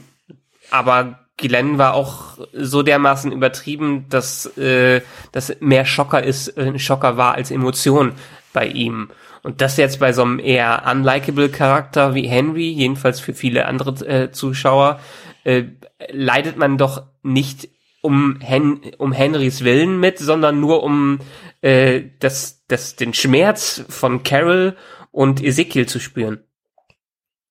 [0.73, 7.17] aber Glenn war auch so dermaßen übertrieben, dass äh, das mehr Schocker ist, äh, Schocker
[7.17, 8.13] war als Emotion
[8.53, 9.09] bei ihm.
[9.41, 13.91] Und das jetzt bei so einem eher unlikable Charakter wie Henry, jedenfalls für viele andere
[14.07, 14.99] äh, Zuschauer,
[15.43, 15.63] äh,
[16.11, 17.69] leidet man doch nicht
[18.01, 21.19] um, Hen um Henrys Willen mit, sondern nur um
[21.61, 24.75] äh, das, das, den Schmerz von Carol
[25.11, 26.43] und Ezekiel zu spüren.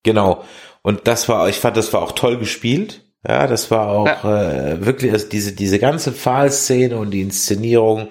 [0.02, 0.44] Genau.
[0.82, 3.04] Und das war, ich fand, das war auch toll gespielt.
[3.26, 4.72] Ja, das war auch ja.
[4.72, 8.08] äh, wirklich, also diese, diese ganze Pfahlszene und die Inszenierung,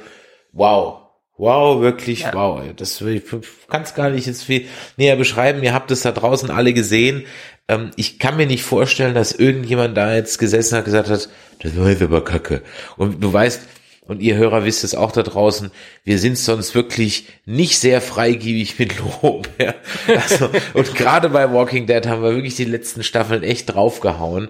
[0.53, 0.99] wow.
[1.37, 2.33] Wow, wirklich, ja.
[2.33, 2.61] wow.
[2.75, 3.03] Das
[3.67, 5.63] kann es gar nicht jetzt viel näher beschreiben.
[5.63, 7.25] Ihr habt es da draußen alle gesehen.
[7.67, 11.77] Ähm, ich kann mir nicht vorstellen, dass irgendjemand da jetzt gesessen hat, gesagt hat, das
[11.77, 12.61] war jetzt aber kacke.
[12.95, 13.61] Und du weißt,
[14.05, 15.71] und ihr Hörer wisst es auch da draußen,
[16.03, 19.47] wir sind sonst wirklich nicht sehr freigiebig mit Lob.
[19.57, 19.73] Ja.
[20.15, 24.49] Also, und gerade bei Walking Dead haben wir wirklich die letzten Staffeln echt draufgehauen.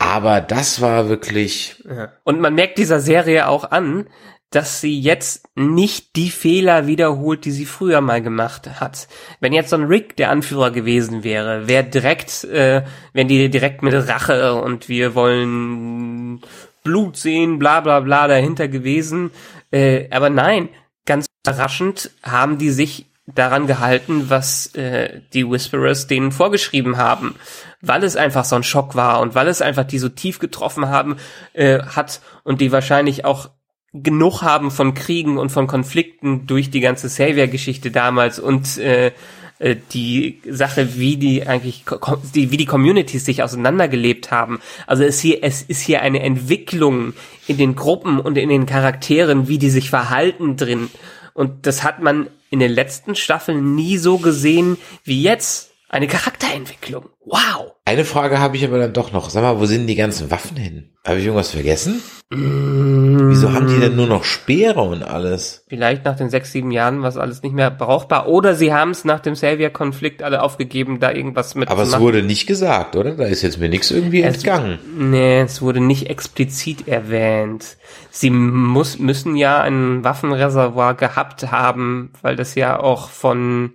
[0.00, 1.76] Aber das war wirklich.
[1.86, 2.10] Ja.
[2.24, 4.06] Und man merkt dieser Serie auch an,
[4.48, 9.08] dass sie jetzt nicht die Fehler wiederholt, die sie früher mal gemacht hat.
[9.40, 12.82] Wenn jetzt so ein Rick der Anführer gewesen wäre, wäre direkt, äh,
[13.12, 16.40] wären die direkt mit Rache und wir wollen
[16.82, 19.30] Blut sehen, bla bla bla dahinter gewesen.
[19.70, 20.70] Äh, aber nein,
[21.04, 27.34] ganz überraschend haben die sich daran gehalten, was äh, die Whisperers denen vorgeschrieben haben,
[27.80, 30.88] weil es einfach so ein Schock war und weil es einfach die so tief getroffen
[30.88, 31.16] haben
[31.52, 33.50] äh, hat und die wahrscheinlich auch
[33.92, 39.12] genug haben von Kriegen und von Konflikten durch die ganze Savior-Geschichte damals und äh,
[39.58, 41.84] äh die Sache, wie die eigentlich,
[42.32, 44.60] wie die Communities sich auseinandergelebt haben.
[44.86, 47.14] Also es hier, es ist hier eine Entwicklung
[47.48, 50.88] in den Gruppen und in den Charakteren, wie die sich verhalten drin.
[51.34, 55.69] Und das hat man in den letzten Staffeln nie so gesehen wie jetzt.
[55.92, 57.06] Eine Charakterentwicklung.
[57.24, 57.72] Wow.
[57.84, 59.28] Eine Frage habe ich aber dann doch noch.
[59.28, 60.90] Sag mal, wo sind die ganzen Waffen hin?
[61.04, 62.00] Habe ich irgendwas vergessen?
[62.30, 63.30] Mm.
[63.30, 65.64] Wieso haben die denn nur noch Speere und alles?
[65.68, 68.28] Vielleicht nach den sechs, sieben Jahren war es alles nicht mehr brauchbar.
[68.28, 72.22] Oder sie haben es nach dem Savior-Konflikt alle aufgegeben, da irgendwas mit Aber es wurde
[72.22, 73.16] nicht gesagt, oder?
[73.16, 74.78] Da ist jetzt mir nichts irgendwie es, entgangen.
[74.96, 77.76] Nee, es wurde nicht explizit erwähnt.
[78.10, 83.72] Sie muss, müssen ja ein Waffenreservoir gehabt haben, weil das ja auch von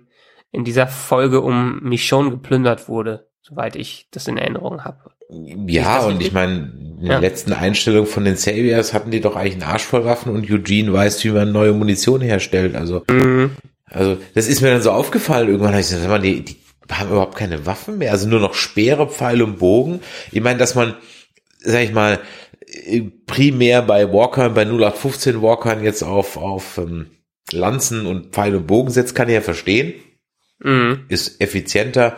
[0.52, 5.10] in dieser Folge um Michonne geplündert wurde, soweit ich das in Erinnerung habe.
[5.28, 7.18] Ja, und ich meine, in der ja.
[7.18, 10.92] letzten Einstellung von den Saviors hatten die doch eigentlich einen Arsch voll Waffen und Eugene
[10.92, 12.76] weiß, wie man neue Munition herstellt.
[12.76, 13.50] Also, mhm.
[13.86, 15.48] also das ist mir dann so aufgefallen.
[15.48, 16.56] Irgendwann habe ich gesagt, die, die
[16.90, 20.00] haben überhaupt keine Waffen mehr, also nur noch Speere, Pfeil und Bogen.
[20.30, 20.94] Ich meine, dass man,
[21.58, 22.20] sag ich mal,
[23.26, 27.06] primär bei Walkern, bei 0815 Walkern jetzt auf, auf ähm,
[27.52, 29.94] Lanzen und Pfeil und Bogen setzt, kann ich ja verstehen.
[30.58, 31.04] Mhm.
[31.08, 32.16] Ist effizienter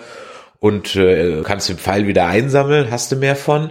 [0.61, 3.70] und äh, kannst den Pfeil wieder einsammeln, hast du mehr von.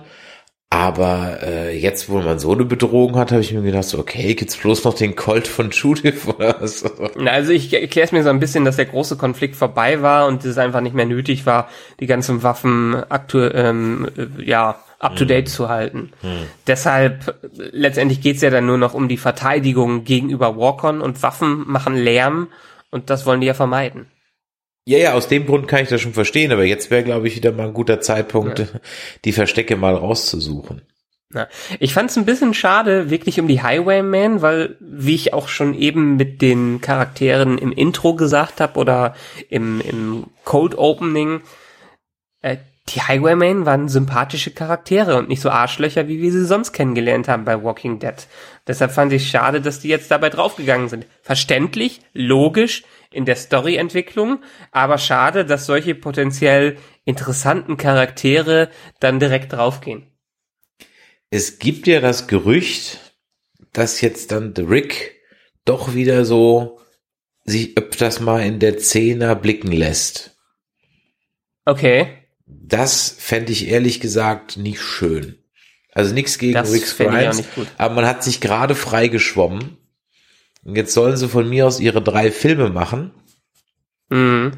[0.69, 4.36] Aber äh, jetzt, wo man so eine Bedrohung hat, habe ich mir gedacht, so, okay,
[4.36, 6.89] gibt's bloß noch den Colt von Judith oder so.
[7.25, 10.43] Also ich erkläre es mir so ein bisschen, dass der große Konflikt vorbei war und
[10.43, 11.69] es einfach nicht mehr nötig war,
[12.01, 16.12] die ganzen Waffen aktuell ähm, äh, ja up-to-date zu halten.
[16.65, 21.63] Deshalb, äh, letztendlich geht's ja dann nur noch um die Verteidigung gegenüber Walkern und Waffen
[21.67, 22.49] machen Lärm
[22.89, 24.08] und das wollen die ja vermeiden.
[24.88, 27.36] Ja, ja, aus dem Grund kann ich das schon verstehen, aber jetzt wäre, glaube ich,
[27.36, 28.67] wieder mal ein guter Zeitpunkt,
[29.26, 30.82] die Verstecke mal rauszusuchen.
[31.34, 31.50] Ja.
[31.82, 35.73] Ich fand es ein bisschen schade, wirklich um die Highwaymen, weil, wie ich auch schon
[35.73, 39.13] eben mit den Charakteren im Intro gesagt habe oder
[39.50, 41.41] im, im Cold Opening,
[42.89, 47.43] die Highwaymen waren sympathische Charaktere und nicht so Arschlöcher, wie wir sie sonst kennengelernt haben
[47.43, 48.15] bei Walking Dead.
[48.65, 51.06] Deshalb fand ich schade, dass die jetzt dabei draufgegangen sind.
[51.21, 54.39] Verständlich, logisch in der Storyentwicklung,
[54.71, 58.69] aber schade, dass solche potenziell interessanten Charaktere
[59.00, 60.08] dann direkt draufgehen.
[61.30, 63.00] Es gibt ja das Gerücht,
[63.73, 65.21] dass jetzt dann The Rick
[65.65, 66.80] doch wieder so
[67.43, 70.38] sich öfters mal in der Zehner blicken lässt.
[71.65, 72.16] Okay.
[72.47, 75.38] Das fände ich ehrlich gesagt nicht schön.
[75.93, 77.43] Also nichts gegen Das auch Grimes,
[77.77, 79.77] aber man hat sich gerade freigeschwommen.
[80.63, 83.12] Und jetzt sollen sie von mir aus ihre drei Filme machen
[84.10, 84.51] Mhm.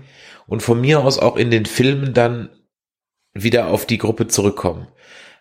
[0.45, 2.49] und von mir aus auch in den Filmen dann
[3.34, 4.88] wieder auf die Gruppe zurückkommen.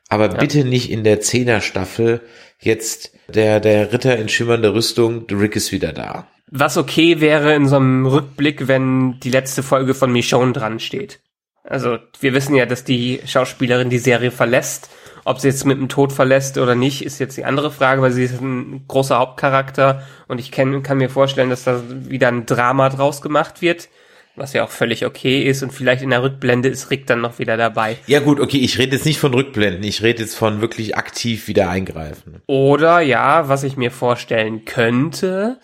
[0.09, 2.23] Aber bitte nicht in der Zehner-Staffel
[2.59, 6.27] jetzt der, der Ritter in schimmernder Rüstung, Rick ist wieder da.
[6.51, 11.21] Was okay wäre in so einem Rückblick, wenn die letzte Folge von Michonne dran steht.
[11.69, 14.89] Also wir wissen ja, dass die Schauspielerin die Serie verlässt.
[15.25, 18.13] Ob sie jetzt mit dem Tod verlässt oder nicht, ist jetzt die andere Frage, weil
[18.13, 22.47] sie ist ein großer Hauptcharakter und ich kenn, kann mir vorstellen, dass da wieder ein
[22.47, 23.91] Drama draus gemacht wird,
[24.37, 27.39] was ja auch völlig okay ist und vielleicht in der Rückblende ist Rick dann noch
[27.39, 27.99] wieder dabei.
[28.07, 31.47] Ja gut, okay, ich rede jetzt nicht von Rückblenden, ich rede jetzt von wirklich aktiv
[31.47, 32.41] wieder eingreifen.
[32.47, 35.59] Oder ja, was ich mir vorstellen könnte,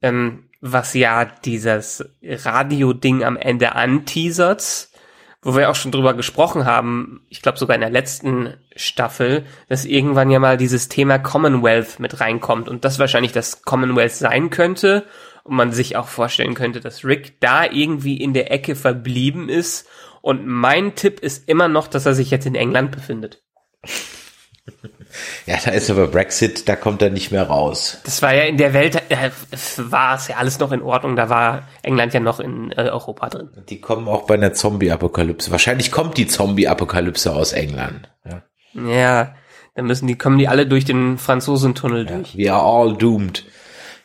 [0.00, 4.88] ähm, was ja dieses Radio-Ding am Ende anteasert,
[5.44, 9.84] wo wir auch schon drüber gesprochen haben, ich glaube sogar in der letzten Staffel, dass
[9.84, 15.04] irgendwann ja mal dieses Thema Commonwealth mit reinkommt und das wahrscheinlich das Commonwealth sein könnte
[15.44, 19.86] und man sich auch vorstellen könnte, dass Rick da irgendwie in der Ecke verblieben ist
[20.22, 23.42] und mein Tipp ist immer noch, dass er sich jetzt in England befindet.
[25.46, 27.98] Ja, da ist aber Brexit, da kommt er nicht mehr raus.
[28.04, 29.30] Das war ja in der Welt, äh,
[29.76, 33.28] war es ja alles noch in Ordnung, da war England ja noch in äh, Europa
[33.28, 33.48] drin.
[33.68, 35.50] Die kommen auch bei einer Zombie-Apokalypse.
[35.50, 38.08] Wahrscheinlich kommt die Zombie-Apokalypse aus England.
[38.24, 38.42] Ja.
[38.74, 39.34] Ja,
[39.74, 42.36] dann müssen die, kommen die alle durch den Franzosentunnel durch.
[42.36, 43.44] We are all doomed.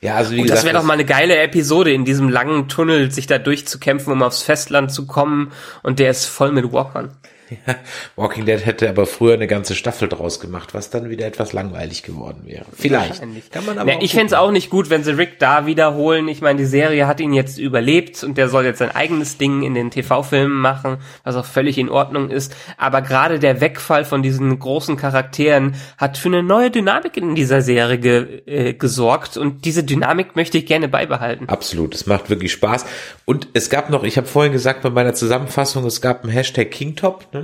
[0.02, 2.69] Ja, also wie Und das gesagt, wäre doch mal eine geile Episode, in diesem langen
[2.69, 5.52] Tunnel sich da durchzukämpfen, um aufs Festland zu kommen.
[5.84, 7.17] Und der ist voll mit Walkern.
[8.15, 12.03] Walking Dead hätte aber früher eine ganze Staffel draus gemacht, was dann wieder etwas langweilig
[12.03, 12.65] geworden wäre.
[12.75, 13.21] Vielleicht.
[13.51, 16.27] Kann man aber auch ich fänd's auch nicht gut, wenn sie Rick da wiederholen.
[16.27, 19.63] Ich meine, die Serie hat ihn jetzt überlebt und der soll jetzt sein eigenes Ding
[19.63, 22.55] in den TV-Filmen machen, was auch völlig in Ordnung ist.
[22.77, 27.62] Aber gerade der Wegfall von diesen großen Charakteren hat für eine neue Dynamik in dieser
[27.62, 31.47] Serie ge äh, gesorgt und diese Dynamik möchte ich gerne beibehalten.
[31.49, 32.85] Absolut, es macht wirklich Spaß.
[33.25, 36.71] Und es gab noch, ich habe vorhin gesagt bei meiner Zusammenfassung, es gab einen Hashtag
[36.71, 37.38] Kingtop, ne?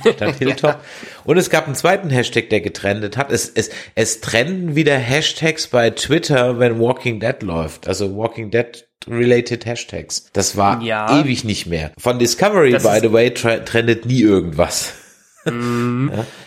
[0.00, 0.78] Statt Hilltop.
[1.24, 3.32] Und es gab einen zweiten Hashtag, der getrendet hat.
[3.32, 7.88] Es, es, es trenden wieder Hashtags bei Twitter, wenn Walking Dead läuft.
[7.88, 10.30] Also Walking Dead related Hashtags.
[10.32, 11.20] Das war Ja.
[11.20, 11.90] ewig nicht mehr.
[11.98, 14.92] Von Discovery, Das by the way, tre- trendet nie irgendwas.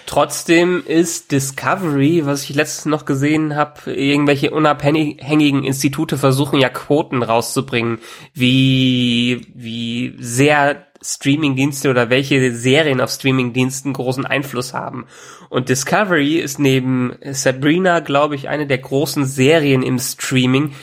[0.05, 7.21] Trotzdem ist Discovery, was ich letztens noch gesehen habe, irgendwelche unabhängigen Institute versuchen ja Quoten
[7.23, 7.99] rauszubringen,
[8.33, 15.05] wie wie sehr Streamingdienste oder welche Serien auf Streamingdiensten großen Einfluss haben.
[15.49, 20.73] Und Discovery ist neben Sabrina, glaube ich, eine der großen Serien im Streaming,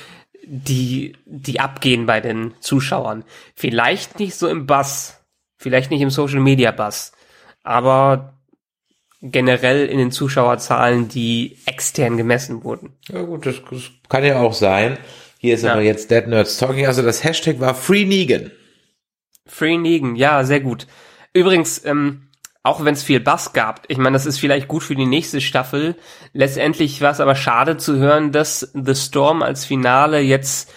[0.45, 3.25] die die abgehen bei den Zuschauern.
[3.55, 5.21] Vielleicht nicht so im Bass,
[5.57, 7.13] vielleicht nicht im Social Media Bass,
[7.63, 8.35] aber
[9.23, 12.91] generell in den Zuschauerzahlen, die extern gemessen wurden.
[13.09, 14.99] Ja gut, das, das kann ja auch sein.
[15.39, 15.73] Hier ist Ja.
[15.73, 16.87] aber jetzt Dead Nerds Talking.
[16.87, 18.51] Also das Hashtag war Free Negan.
[19.47, 20.87] Free Negan, ja, sehr gut.
[21.33, 22.29] Übrigens, ähm,
[22.63, 25.41] auch wenn es viel Bass gab, ich meine, das ist vielleicht gut für die nächste
[25.41, 25.97] Staffel.
[26.33, 30.73] Letztendlich war es aber schade zu hören, dass The Storm als Finale jetzt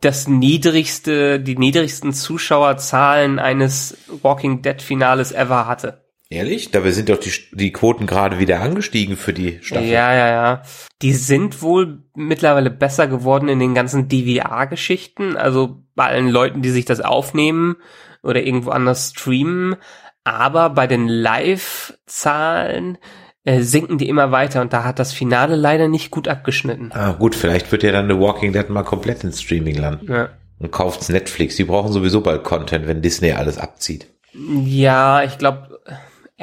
[0.00, 6.03] das niedrigste, die niedrigsten Zuschauerzahlen eines Walking Dead Finales ever hatte.
[6.30, 6.70] Ehrlich?
[6.70, 9.88] Dabei sind doch die, die Quoten gerade wieder angestiegen für die Staffel.
[9.88, 10.62] Ja, ja, ja.
[11.02, 16.70] Die sind wohl mittlerweile besser geworden in den ganzen DVR-Geschichten, also bei allen Leuten, die
[16.70, 17.76] sich das aufnehmen
[18.22, 19.76] oder irgendwo anders streamen.
[20.24, 22.96] Aber bei den Live-Zahlen
[23.44, 26.90] äh, sinken die immer weiter und da hat das Finale leider nicht gut abgeschnitten.
[26.92, 30.10] Ah, gut, vielleicht wird ja dann The Walking Dead mal komplett ins Streaming landen.
[30.10, 30.30] Ja.
[30.58, 31.56] Und kauft's Netflix.
[31.56, 34.06] Die brauchen sowieso bald Content, wenn Disney alles abzieht.
[34.32, 35.80] Ja, ich glaube,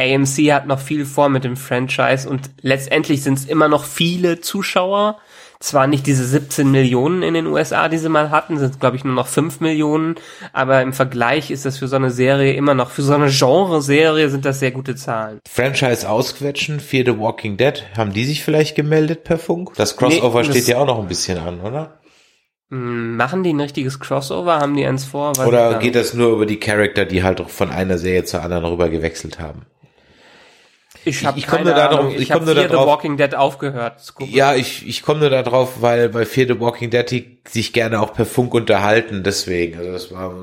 [0.01, 4.41] AMC hat noch viel vor mit dem Franchise und letztendlich sind es immer noch viele
[4.41, 5.17] Zuschauer.
[5.59, 9.03] Zwar nicht diese 17 Millionen in den USA, die sie mal hatten, sind glaube ich
[9.03, 10.15] nur noch 5 Millionen,
[10.53, 14.29] aber im Vergleich ist das für so eine Serie immer noch, für so eine Genre-Serie
[14.29, 15.39] sind das sehr gute Zahlen.
[15.47, 19.73] Franchise ausquetschen, Fear the Walking Dead, haben die sich vielleicht gemeldet per Funk?
[19.75, 22.01] Das Crossover nee, steht ja auch noch ein bisschen an, oder?
[22.71, 24.59] Hm, machen die ein richtiges Crossover?
[24.59, 25.33] Haben die eins vor?
[25.45, 28.89] Oder geht das nur über die Charakter, die halt von einer Serie zur anderen rüber
[28.89, 29.65] gewechselt haben?
[31.03, 32.69] Ich, ich, ich komme nur darauf, ich, ich komme nur darauf.
[32.69, 34.01] The Walking Dead aufgehört.
[34.19, 37.99] Ja, ich ich komme nur darauf, weil bei Fear the Walking Dead die sich gerne
[38.01, 39.79] auch per Funk unterhalten, deswegen.
[39.79, 40.33] Also das war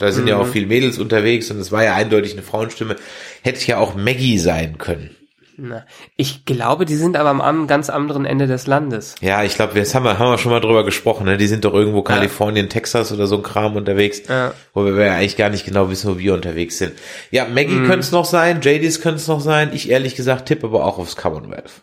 [0.00, 0.28] da sind mhm.
[0.28, 2.96] ja auch viele Mädels unterwegs und es war ja eindeutig eine Frauenstimme.
[3.42, 5.14] Hätte ja auch Maggie sein können.
[5.62, 5.84] Na,
[6.16, 9.14] ich glaube, die sind aber am ganz anderen Ende des Landes.
[9.20, 11.26] Ja, ich glaube, das haben wir, haben wir schon mal drüber gesprochen.
[11.26, 11.36] Ne?
[11.36, 12.70] Die sind doch irgendwo Kalifornien, ja.
[12.70, 14.54] Texas oder so ein Kram unterwegs, ja.
[14.72, 16.94] wo wir ja eigentlich gar nicht genau wissen, wo wir unterwegs sind.
[17.30, 17.86] Ja, Maggie mhm.
[17.86, 19.70] könnte es noch sein, JDs könnte es noch sein.
[19.74, 21.82] Ich ehrlich gesagt tippe aber auch aufs Commonwealth.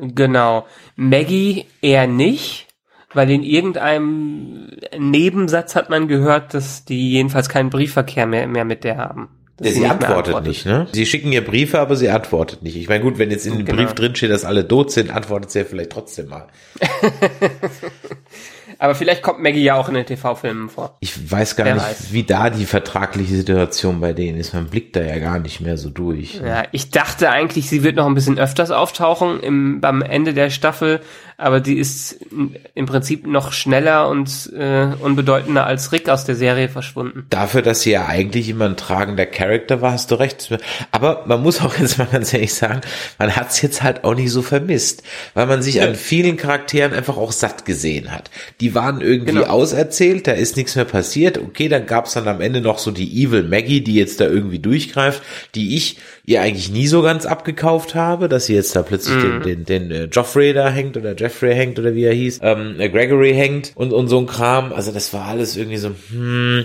[0.00, 0.66] Genau.
[0.96, 2.68] Maggie eher nicht,
[3.12, 8.82] weil in irgendeinem Nebensatz hat man gehört, dass die jedenfalls keinen Briefverkehr mehr, mehr mit
[8.82, 9.43] der haben.
[9.60, 10.88] Ja, sie antwortet nicht, ne?
[10.92, 12.76] Sie schicken ihr Briefe, aber sie antwortet nicht.
[12.76, 13.78] Ich meine, gut, wenn jetzt in dem genau.
[13.82, 16.48] Brief drin steht, dass alle tot sind, antwortet sie ja vielleicht trotzdem mal.
[18.78, 20.96] Aber vielleicht kommt Maggie ja auch in den TV-Filmen vor.
[21.00, 22.12] Ich weiß gar Wer nicht, weiß.
[22.12, 24.54] wie da die vertragliche Situation bei denen ist.
[24.54, 26.40] Man blickt da ja gar nicht mehr so durch.
[26.40, 26.48] Ne?
[26.48, 30.50] Ja, ich dachte eigentlich, sie wird noch ein bisschen öfters auftauchen im, beim Ende der
[30.50, 31.00] Staffel,
[31.36, 32.18] aber die ist
[32.74, 37.26] im Prinzip noch schneller und äh, unbedeutender als Rick aus der Serie verschwunden.
[37.30, 40.56] Dafür, dass sie ja eigentlich immer ein tragender Charakter war, hast du recht.
[40.92, 42.82] Aber man muss auch jetzt mal ganz ehrlich sagen,
[43.18, 45.02] man hat es jetzt halt auch nicht so vermisst,
[45.34, 45.86] weil man sich ja.
[45.86, 48.30] an vielen Charakteren einfach auch satt gesehen hat.
[48.60, 49.46] Die waren irgendwie genau.
[49.46, 51.38] auserzählt, da ist nichts mehr passiert.
[51.38, 54.60] Okay, dann gab's dann am Ende noch so die Evil Maggie, die jetzt da irgendwie
[54.60, 55.22] durchgreift,
[55.56, 59.42] die ich ihr eigentlich nie so ganz abgekauft habe, dass sie jetzt da plötzlich mhm.
[59.42, 62.76] den, den, den äh, Joffrey da hängt oder Jeffrey hängt oder wie er hieß, ähm,
[62.78, 64.72] äh, Gregory hängt und, und so ein Kram.
[64.72, 66.64] Also das war alles irgendwie so, hm.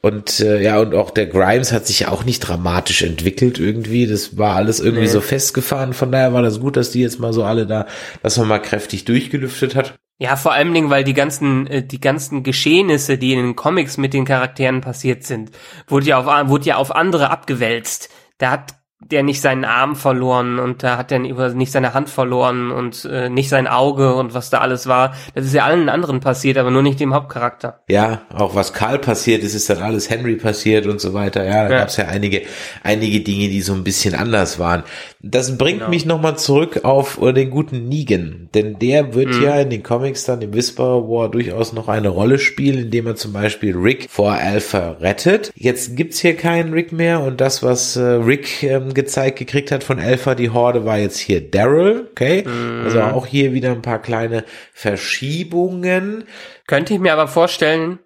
[0.00, 4.06] Und äh, ja, und auch der Grimes hat sich ja auch nicht dramatisch entwickelt irgendwie.
[4.06, 5.08] Das war alles irgendwie nee.
[5.08, 5.92] so festgefahren.
[5.92, 7.86] Von daher war das gut, dass die jetzt mal so alle da,
[8.22, 9.98] dass man mal kräftig durchgelüftet hat.
[10.20, 13.96] Ja, vor allem Dingen, weil die ganzen, äh, die ganzen Geschehnisse, die in den Comics
[13.96, 15.50] mit den Charakteren passiert sind,
[15.86, 18.10] wurde ja auf, wurde ja auf andere abgewälzt.
[18.36, 22.70] Da hat der nicht seinen Arm verloren und da hat er nicht seine Hand verloren
[22.70, 25.14] und äh, nicht sein Auge und was da alles war.
[25.34, 27.80] Das ist ja allen anderen passiert, aber nur nicht dem Hauptcharakter.
[27.88, 31.44] Ja, auch was Karl passiert ist, ist dann alles Henry passiert und so weiter.
[31.44, 31.78] Ja, da ja.
[31.78, 32.42] gab es ja einige,
[32.82, 34.82] einige Dinge, die so ein bisschen anders waren.
[35.22, 35.90] Das bringt genau.
[35.90, 39.42] mich nochmal zurück auf den guten Negan, denn der wird mhm.
[39.42, 43.16] ja in den Comics dann im Whisperer War durchaus noch eine Rolle spielen, indem er
[43.16, 45.52] zum Beispiel Rick vor Alpha rettet.
[45.54, 49.84] Jetzt gibt's hier keinen Rick mehr und das, was äh, Rick ähm, gezeigt gekriegt hat
[49.84, 52.44] von Alpha, die Horde, war jetzt hier Daryl, okay?
[52.46, 52.82] Mhm.
[52.84, 56.24] Also auch hier wieder ein paar kleine Verschiebungen.
[56.66, 57.98] Könnte ich mir aber vorstellen,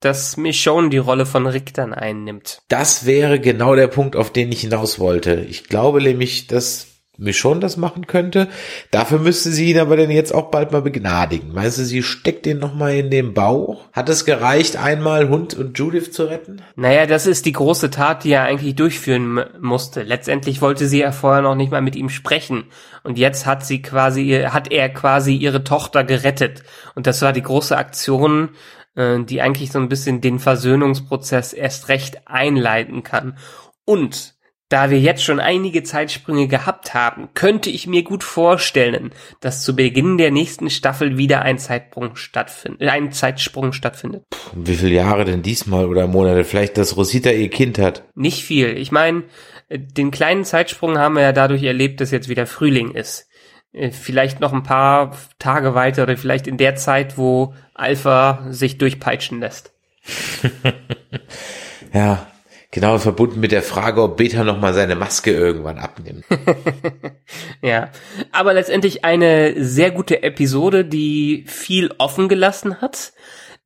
[0.00, 2.60] dass Michonne die Rolle von Rick dann einnimmt.
[2.68, 5.46] Das wäre genau der Punkt, auf den ich hinaus wollte.
[5.48, 8.48] Ich glaube nämlich, dass Michonne das machen könnte.
[8.90, 11.52] Dafür müsste sie ihn aber dann jetzt auch bald mal begnadigen.
[11.52, 13.84] Meinst du, sie steckt den nochmal in den Bauch?
[13.92, 16.62] Hat es gereicht, einmal Hund und Judith zu retten?
[16.76, 20.02] Naja, das ist die große Tat, die er eigentlich durchführen musste.
[20.02, 22.64] Letztendlich wollte sie ja vorher noch nicht mal mit ihm sprechen.
[23.02, 26.62] Und jetzt hat sie quasi, hat er quasi ihre Tochter gerettet.
[26.94, 28.50] Und das war die große Aktion,
[28.94, 33.38] äh, die eigentlich so ein bisschen den Versöhnungsprozess erst recht einleiten kann.
[33.84, 34.35] Und
[34.68, 39.76] da wir jetzt schon einige Zeitsprünge gehabt haben, könnte ich mir gut vorstellen, dass zu
[39.76, 44.24] Beginn der nächsten Staffel wieder ein Zeitsprung stattfindet, äh, ein Zeitsprung stattfindet.
[44.54, 46.44] Wie viele Jahre denn diesmal oder Monate?
[46.44, 48.04] Vielleicht, dass Rosita ihr Kind hat?
[48.14, 48.76] Nicht viel.
[48.76, 49.24] Ich meine,
[49.68, 53.28] äh, den kleinen Zeitsprung haben wir ja dadurch erlebt, dass jetzt wieder Frühling ist.
[53.72, 58.78] Äh, vielleicht noch ein paar Tage weiter oder vielleicht in der Zeit, wo Alpha sich
[58.78, 59.72] durchpeitschen lässt.
[61.92, 62.26] ja,
[62.76, 66.26] genau verbunden mit der Frage, ob Beta noch mal seine Maske irgendwann abnimmt.
[67.62, 67.90] ja,
[68.32, 73.14] aber letztendlich eine sehr gute Episode, die viel offen gelassen hat,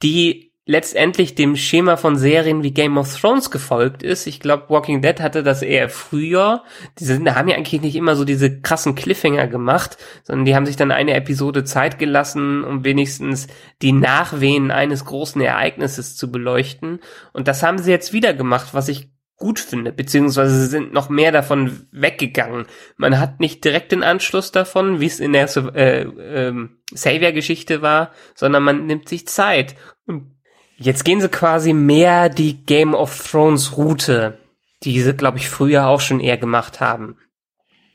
[0.05, 4.28] die letztendlich dem Schema von Serien wie Game of Thrones gefolgt ist.
[4.28, 6.62] Ich glaube, Walking Dead hatte das eher früher.
[7.01, 10.66] Die sind, haben ja eigentlich nicht immer so diese krassen Cliffhanger gemacht, sondern die haben
[10.66, 13.49] sich dann eine Episode Zeit gelassen, um wenigstens
[13.82, 17.01] die Nachwehen eines großen Ereignisses zu beleuchten.
[17.32, 21.09] Und das haben sie jetzt wieder gemacht, was ich gut finde, beziehungsweise sie sind noch
[21.09, 22.66] mehr davon weggegangen.
[22.97, 28.12] Man hat nicht direkt den Anschluss davon, wie es in der äh, äh, Savior-Geschichte war,
[28.36, 29.74] sondern man nimmt sich Zeit.
[30.07, 30.39] Und
[30.83, 34.39] Jetzt gehen sie quasi mehr die Game of Thrones Route.
[34.83, 37.18] diese, glaube ich, früher auch schon eher gemacht haben.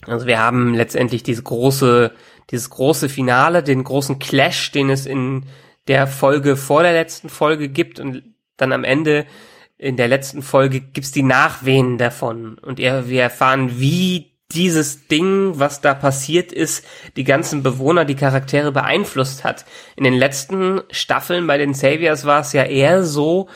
[0.05, 2.11] Also wir haben letztendlich diese große,
[2.51, 5.47] dieses große Finale, den großen Clash, den es in
[5.87, 8.21] der Folge vor der letzten Folge gibt und
[8.55, 9.25] dann am Ende
[9.79, 15.81] in der letzten Folge gibt's die Nachwehen davon und wir erfahren, wie dieses Ding, was
[15.81, 16.85] da passiert ist,
[17.15, 19.65] die ganzen Bewohner, die Charaktere beeinflusst hat.
[19.95, 23.49] In den letzten Staffeln bei den Saviors war es ja eher so,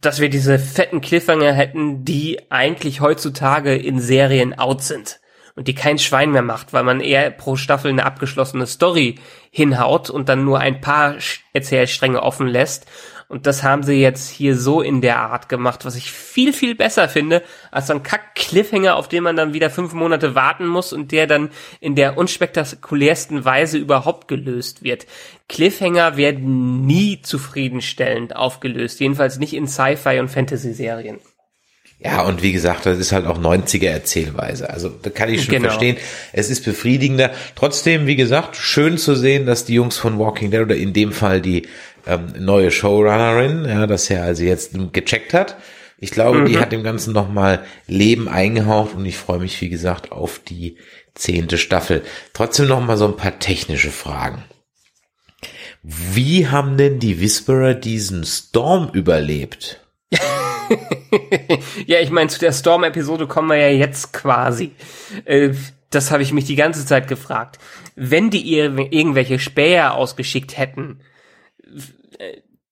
[0.00, 5.20] dass wir diese fetten Cliffhanger hätten, die eigentlich heutzutage in Serien out sind
[5.56, 9.16] und die kein Schwein mehr macht, weil man eher pro Staffel eine abgeschlossene Story
[9.50, 11.16] hinhaut und dann nur ein paar
[11.52, 12.86] Erzählstränge offen lässt
[13.28, 16.74] und das haben sie jetzt hier so in der Art gemacht, was ich viel, viel
[16.74, 20.92] besser finde, als so ein Kack-Cliffhanger, auf den man dann wieder fünf Monate warten muss
[20.92, 21.50] und der dann
[21.80, 25.06] in der unspektakulärsten Weise überhaupt gelöst wird.
[25.48, 31.20] Cliffhanger werden nie zufriedenstellend aufgelöst, jedenfalls nicht in Sci-Fi und Fantasy-Serien.
[32.04, 34.68] Ja, und wie gesagt, das ist halt auch 90er Erzählweise.
[34.68, 35.68] Also da kann ich schon genau.
[35.68, 35.96] verstehen.
[36.32, 37.30] Es ist befriedigender.
[37.54, 41.12] Trotzdem, wie gesagt, schön zu sehen, dass die Jungs von Walking Dead oder in dem
[41.12, 41.66] Fall die
[42.06, 45.56] ähm, neue Showrunnerin, ja, das er also jetzt gecheckt hat.
[45.98, 46.46] Ich glaube, mhm.
[46.46, 50.76] die hat dem Ganzen nochmal Leben eingehaucht und ich freue mich, wie gesagt, auf die
[51.14, 52.02] zehnte Staffel.
[52.32, 54.44] Trotzdem nochmal so ein paar technische Fragen.
[55.82, 59.80] Wie haben denn die Whisperer diesen Storm überlebt?
[61.86, 64.72] ja, ich meine, zu der Storm-Episode kommen wir ja jetzt quasi.
[65.24, 65.50] Äh,
[65.90, 67.58] das habe ich mich die ganze Zeit gefragt.
[67.96, 71.00] Wenn die ihr irgendwelche Späher ausgeschickt hätten,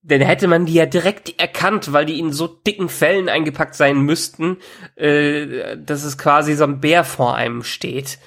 [0.03, 4.01] dann hätte man die ja direkt erkannt, weil die in so dicken Fellen eingepackt sein
[4.01, 4.59] müssten,
[4.97, 8.19] äh, dass es quasi so ein Bär vor einem steht.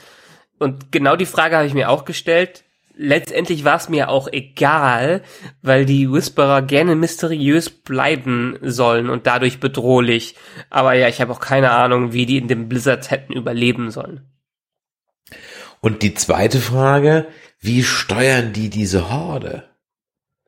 [0.57, 2.63] Und genau die Frage habe ich mir auch gestellt.
[2.97, 5.21] Letztendlich war es mir auch egal,
[5.61, 10.35] weil die Whisperer gerne mysteriös bleiben sollen und dadurch bedrohlich.
[10.69, 14.21] Aber ja, ich habe auch keine Ahnung, wie die in dem Blizzard hätten überleben sollen.
[15.81, 17.27] Und die zweite Frage,
[17.59, 19.74] wie steuern die diese Horde?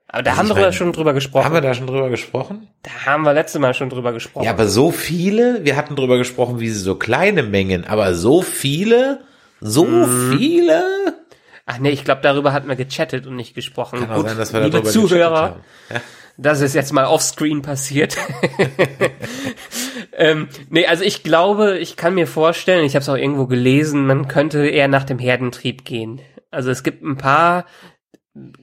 [0.09, 1.45] Aber da also haben wir meine, schon drüber gesprochen.
[1.45, 2.67] Haben wir da schon drüber gesprochen?
[2.83, 4.45] Da haben wir letzte Mal schon drüber gesprochen.
[4.45, 8.41] Ja, aber so viele, wir hatten drüber gesprochen, wie sie so kleine Mengen, aber so
[8.41, 9.21] viele,
[9.59, 10.37] so mhm.
[10.37, 10.83] viele.
[11.65, 13.99] Ach nee, ich glaube, darüber hatten wir gechattet und nicht gesprochen.
[14.07, 15.57] Kann Gut, sein, dass wir liebe Zuhörer,
[15.89, 15.99] ja.
[16.37, 18.15] das ist jetzt mal offscreen passiert.
[20.13, 24.07] ähm, nee, also ich glaube, ich kann mir vorstellen, ich habe es auch irgendwo gelesen,
[24.07, 26.21] man könnte eher nach dem Herdentrieb gehen.
[26.49, 27.65] Also es gibt ein paar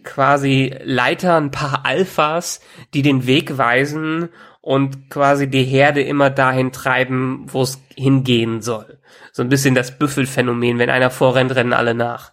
[0.02, 2.60] quasi Leiter, ein paar Alphas,
[2.92, 4.28] die den Weg weisen
[4.60, 8.98] und quasi die Herde immer dahin treiben, wo es hingehen soll.
[9.32, 12.32] So ein bisschen das Büffelphänomen, wenn einer vorrennt, rennen alle nach.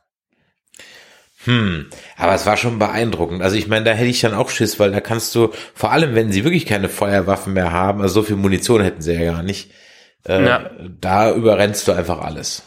[1.46, 1.88] Hm,
[2.18, 3.42] aber es war schon beeindruckend.
[3.42, 6.14] Also ich meine, da hätte ich dann auch Schiss, weil da kannst du, vor allem
[6.14, 9.44] wenn sie wirklich keine Feuerwaffen mehr haben, also so viel Munition hätten sie ja gar
[9.44, 9.72] nicht,
[10.28, 10.70] äh, ja.
[11.00, 12.64] da überrennst du einfach alles.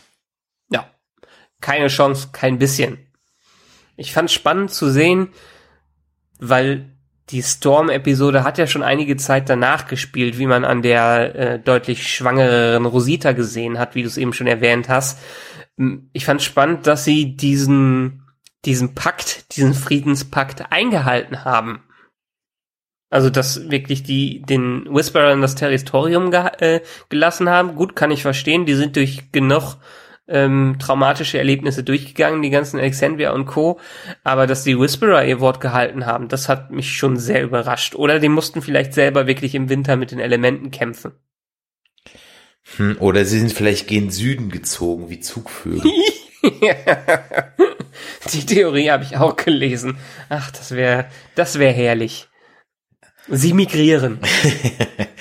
[0.70, 0.90] Ja,
[1.60, 3.03] keine Chance, kein bisschen.
[3.96, 5.28] Ich fand spannend zu sehen,
[6.38, 6.90] weil
[7.30, 12.06] die Storm-Episode hat ja schon einige Zeit danach gespielt, wie man an der äh, deutlich
[12.06, 15.18] schwangereren Rosita gesehen hat, wie du es eben schon erwähnt hast.
[16.12, 18.22] Ich fand spannend, dass sie diesen,
[18.64, 21.82] diesen Pakt, diesen Friedenspakt eingehalten haben.
[23.10, 27.76] Also, dass wirklich die den Whisperern das Territorium ge äh, gelassen haben.
[27.76, 28.66] Gut, kann ich verstehen.
[28.66, 29.76] Die sind durch genug
[30.26, 33.78] ähm, traumatische Erlebnisse durchgegangen, die ganzen Alexandria und Co.
[34.22, 37.94] Aber dass die Whisperer ihr Wort gehalten haben, das hat mich schon sehr überrascht.
[37.94, 41.12] Oder die mussten vielleicht selber wirklich im Winter mit den Elementen kämpfen.
[42.76, 45.90] Hm, oder sie sind vielleicht gen Süden gezogen, wie Zugvögel.
[48.32, 49.98] Die Theorie habe ich auch gelesen.
[50.28, 52.28] Ach, das wäre, das wäre herrlich.
[53.28, 54.18] Sie migrieren.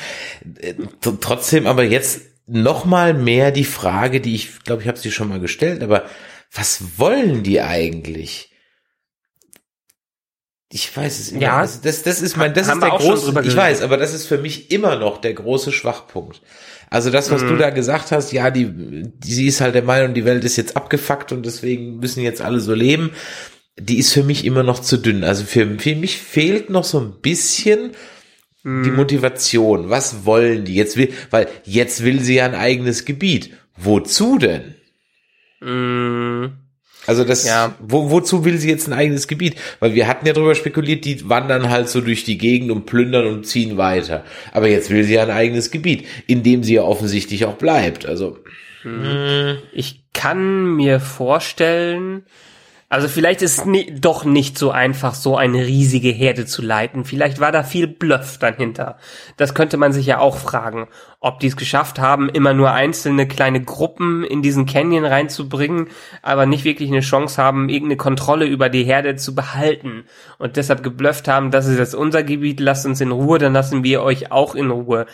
[1.21, 5.29] Trotzdem aber jetzt noch mal mehr die Frage, die ich glaube, ich habe sie schon
[5.29, 6.05] mal gestellt, aber
[6.51, 8.49] was wollen die eigentlich?
[10.71, 11.41] Ich weiß es immer.
[11.41, 14.25] Ja, das, das, das ist mein, das ist der große, ich weiß, aber das ist
[14.25, 16.41] für mich immer noch der große Schwachpunkt.
[16.89, 17.49] Also das, was mhm.
[17.49, 20.57] du da gesagt hast, ja, die, die, sie ist halt der Meinung, die Welt ist
[20.57, 23.11] jetzt abgefuckt und deswegen müssen jetzt alle so leben.
[23.79, 25.23] Die ist für mich immer noch zu dünn.
[25.23, 27.91] Also für, für mich fehlt noch so ein bisschen
[28.63, 28.95] die mhm.
[28.95, 30.75] Motivation, was wollen die?
[30.75, 33.51] Jetzt will, weil jetzt will sie ja ein eigenes Gebiet.
[33.75, 34.75] Wozu denn?
[35.59, 36.53] Mm.
[37.05, 37.75] Also das, ja.
[37.81, 39.55] wo, wozu will sie jetzt ein eigenes Gebiet?
[39.81, 43.25] Weil wir hatten ja drüber spekuliert, die wandern halt so durch die Gegend und plündern
[43.27, 44.23] und ziehen weiter.
[44.53, 48.05] Aber jetzt will sie ja ein eigenes Gebiet, in dem sie ja offensichtlich auch bleibt.
[48.05, 48.37] Also.
[48.85, 49.57] Mm.
[49.73, 52.23] Ich kann mir vorstellen,
[52.93, 57.05] Also vielleicht ist es ni doch nicht so einfach, so eine riesige Herde zu leiten.
[57.05, 58.97] Vielleicht war da viel Bluff dahinter.
[59.35, 60.87] Das könnte man sich ja auch fragen,
[61.19, 65.87] ob die es geschafft haben, immer nur einzelne kleine Gruppen in diesen Canyon reinzubringen,
[66.21, 70.03] aber nicht wirklich eine Chance haben, irgendeine Kontrolle über die Herde zu behalten.
[70.37, 73.83] Und deshalb geblufft haben, das ist jetzt unser Gebiet, lasst uns in Ruhe, dann lassen
[73.83, 75.07] wir euch auch in Ruhe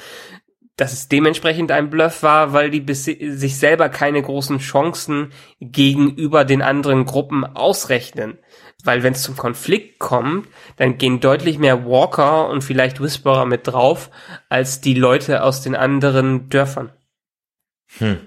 [0.79, 6.61] dass es dementsprechend ein Bluff war, weil die sich selber keine großen Chancen gegenüber den
[6.61, 8.37] anderen Gruppen ausrechnen.
[8.85, 13.67] Weil wenn es zum Konflikt kommt, dann gehen deutlich mehr Walker und vielleicht Whisperer mit
[13.67, 14.09] drauf,
[14.47, 16.91] als die Leute aus den anderen Dörfern.
[17.97, 18.17] Hm.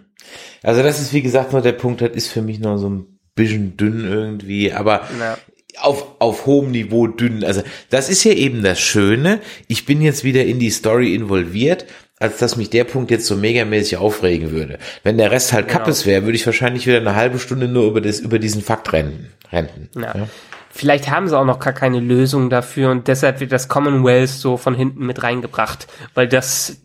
[0.63, 3.19] Also das ist wie gesagt nur der Punkt, das ist für mich noch so ein
[3.35, 5.39] bisschen dünn irgendwie, aber ja
[5.79, 7.45] auf, auf hohem Niveau dünn.
[7.45, 9.41] Also das ist ja eben das Schöne.
[9.69, 11.87] Ich bin jetzt wieder in die Story involviert
[12.23, 14.79] als dass mich der Punkt jetzt so megamäßig aufregen würde.
[15.03, 15.81] Wenn der Rest halt genau.
[15.81, 18.93] Kappes wäre, würde ich wahrscheinlich wieder eine halbe Stunde nur über, das, über diesen Fakt
[18.93, 19.33] rennen.
[19.51, 19.89] rennen.
[19.95, 20.17] Ja.
[20.17, 20.29] ja.
[20.71, 24.57] Vielleicht haben sie auch noch gar keine Lösung dafür und deshalb wird das Commonwealth so
[24.57, 26.81] von hinten mit reingebracht, weil das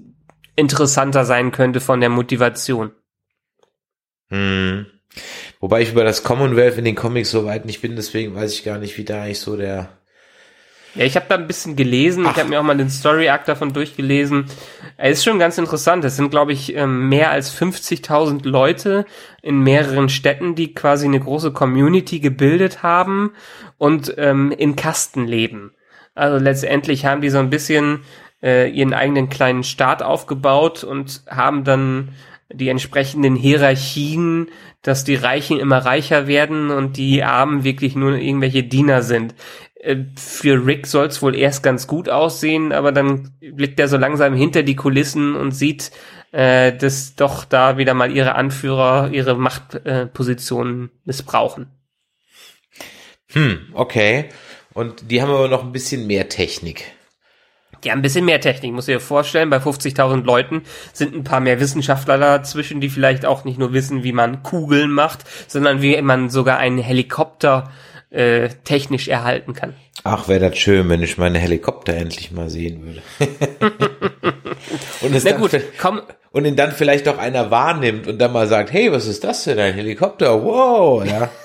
[0.58, 2.92] interessanter sein könnte von der Motivation.
[4.30, 4.88] Hm.
[5.62, 8.66] Wobei ich über das Commonwealth in den Comics so weit nicht bin, deswegen weiß ich
[8.66, 9.97] gar nicht, wie da eigentlich so der
[10.98, 12.26] ja, ich habe da ein bisschen gelesen.
[12.26, 12.32] Ach.
[12.32, 14.46] Ich habe mir auch mal den Story Arc davon durchgelesen.
[14.98, 16.04] Er ist schon ganz interessant.
[16.06, 19.06] Es sind, glaube ich, ähm, mehr als 50.000 Leute
[19.42, 23.32] in mehreren Städten, die quasi eine große Community gebildet haben
[23.78, 25.74] und ähm, in Kasten leben.
[26.16, 28.02] Also letztendlich haben die so ein bisschen
[28.42, 32.10] äh, ihren eigenen kleinen Staat aufgebaut und haben dann
[32.52, 34.50] die entsprechenden Hierarchien,
[34.82, 39.36] dass die Reichen immer reicher werden und die Armen wirklich nur irgendwelche Diener sind.
[39.80, 43.98] Äh, für Rick soll es wohl erst ganz gut aussehen, aber dann blickt er so
[43.98, 45.92] langsam hinter die Kulissen und sieht,
[46.32, 51.68] äh, dass doch da wieder mal ihre Anführer ihre Machtpositionen äh, missbrauchen.
[53.32, 54.30] Hm, okay.
[54.74, 56.86] Und die haben aber noch ein bisschen mehr Technik.
[57.84, 59.50] Ja, ein bisschen mehr Technik, muss ich dir vorstellen.
[59.50, 60.64] Bei 50.000 Leuten
[60.94, 64.92] sind ein paar mehr Wissenschaftler dazwischen, die vielleicht auch nicht nur wissen, wie man Kugeln
[64.92, 67.72] macht, sondern wie man sogar einen Helikopter
[68.10, 69.74] äh, technisch erhalten kann.
[70.04, 73.02] Ach, wäre das schön, wenn ich meine Helikopter endlich mal sehen würde.
[75.02, 76.02] und, es Na gut, komm.
[76.32, 79.44] und ihn dann vielleicht auch einer wahrnimmt und dann mal sagt, hey, was ist das
[79.44, 80.44] denn, ein Helikopter?
[80.44, 81.30] Wow, ja.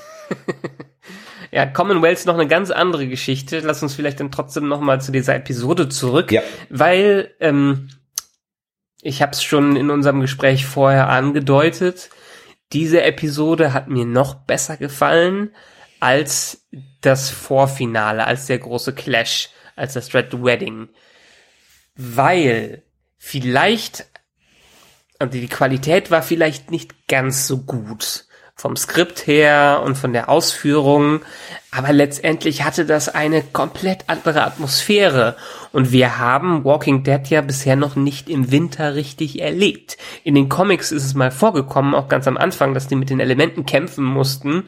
[1.54, 3.58] Ja, Commonwealth ist noch eine ganz andere Geschichte.
[3.58, 6.40] Lass uns vielleicht dann trotzdem noch mal zu dieser Episode zurück, ja.
[6.70, 7.90] weil ähm,
[9.02, 12.08] ich habe es schon in unserem Gespräch vorher angedeutet.
[12.72, 15.50] Diese Episode hat mir noch besser gefallen
[16.02, 16.66] als
[17.00, 20.88] das Vorfinale, als der große Clash, als das Red Wedding.
[21.94, 22.82] Weil
[23.18, 24.06] vielleicht,
[25.20, 28.24] also die Qualität war vielleicht nicht ganz so gut
[28.56, 31.20] vom Skript her und von der Ausführung,
[31.70, 35.36] aber letztendlich hatte das eine komplett andere Atmosphäre
[35.72, 39.96] und wir haben Walking Dead ja bisher noch nicht im Winter richtig erlebt.
[40.22, 43.20] In den Comics ist es mal vorgekommen, auch ganz am Anfang, dass die mit den
[43.20, 44.64] Elementen kämpfen mussten,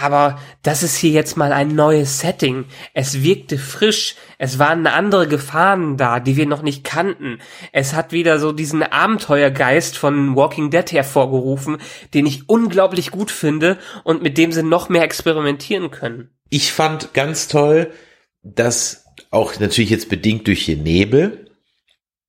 [0.00, 2.66] aber das ist hier jetzt mal ein neues Setting.
[2.94, 4.16] Es wirkte frisch.
[4.38, 7.38] Es waren andere Gefahren da, die wir noch nicht kannten.
[7.72, 11.78] Es hat wieder so diesen Abenteuergeist von Walking Dead hervorgerufen,
[12.14, 16.30] den ich unglaublich gut finde und mit dem sie noch mehr experimentieren können.
[16.50, 17.92] Ich fand ganz toll,
[18.42, 21.50] dass auch natürlich jetzt bedingt durch den Nebel,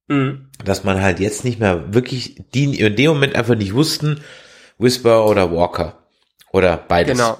[0.08, 0.50] mhm.
[0.64, 4.22] dass man halt jetzt nicht mehr wirklich, die in dem Moment einfach nicht wussten,
[4.78, 6.00] Whisper oder Walker.
[6.52, 7.18] Oder beides.
[7.18, 7.40] Genau.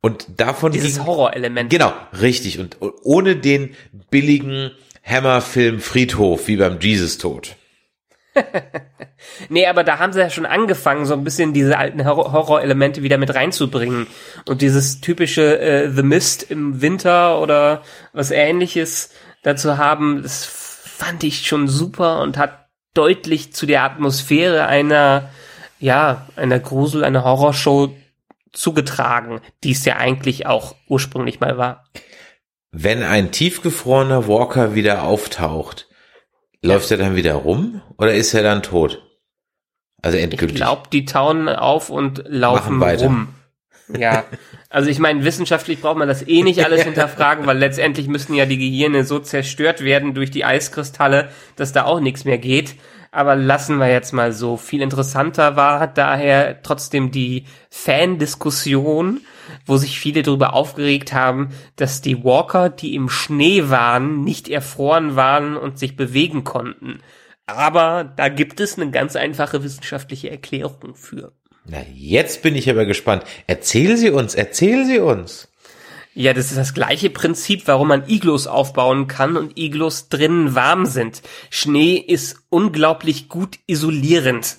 [0.00, 1.70] Und davon dieses Horrorelement.
[1.70, 2.58] Genau, richtig.
[2.58, 3.74] Und ohne den
[4.10, 4.70] billigen
[5.04, 7.56] Hammerfilm Friedhof wie beim Jesus Tod.
[9.48, 13.18] nee, aber da haben sie ja schon angefangen, so ein bisschen diese alten Horrorelemente wieder
[13.18, 14.06] mit reinzubringen.
[14.46, 17.82] Und dieses typische äh, The Mist im Winter oder
[18.12, 19.10] was ähnliches
[19.42, 25.30] dazu haben, das fand ich schon super und hat deutlich zu der Atmosphäre einer,
[25.78, 27.94] ja, einer Grusel, einer Horrorshow
[28.52, 31.84] zugetragen, die es ja eigentlich auch ursprünglich mal war.
[32.70, 35.88] Wenn ein tiefgefrorener Walker wieder auftaucht,
[36.62, 36.72] ja.
[36.72, 39.02] läuft er dann wieder rum oder ist er dann tot?
[40.02, 40.56] Also endgültig.
[40.56, 43.34] Ich glaube, die tauen auf und laufen rum.
[43.96, 44.24] Ja,
[44.68, 48.44] also ich meine, wissenschaftlich braucht man das eh nicht alles hinterfragen, weil letztendlich müssen ja
[48.44, 52.76] die Gehirne so zerstört werden durch die Eiskristalle, dass da auch nichts mehr geht
[53.18, 54.56] aber lassen wir jetzt mal so.
[54.56, 59.22] Viel interessanter war daher trotzdem die Fan-Diskussion,
[59.66, 65.16] wo sich viele darüber aufgeregt haben, dass die Walker, die im Schnee waren, nicht erfroren
[65.16, 67.00] waren und sich bewegen konnten.
[67.46, 71.32] Aber da gibt es eine ganz einfache wissenschaftliche Erklärung für.
[71.66, 73.24] Na, jetzt bin ich aber gespannt.
[73.48, 75.47] Erzähl sie uns, erzähl sie uns.
[76.18, 80.84] Ja, das ist das gleiche Prinzip, warum man Iglos aufbauen kann und Iglos drinnen warm
[80.84, 81.22] sind.
[81.48, 84.56] Schnee ist unglaublich gut isolierend.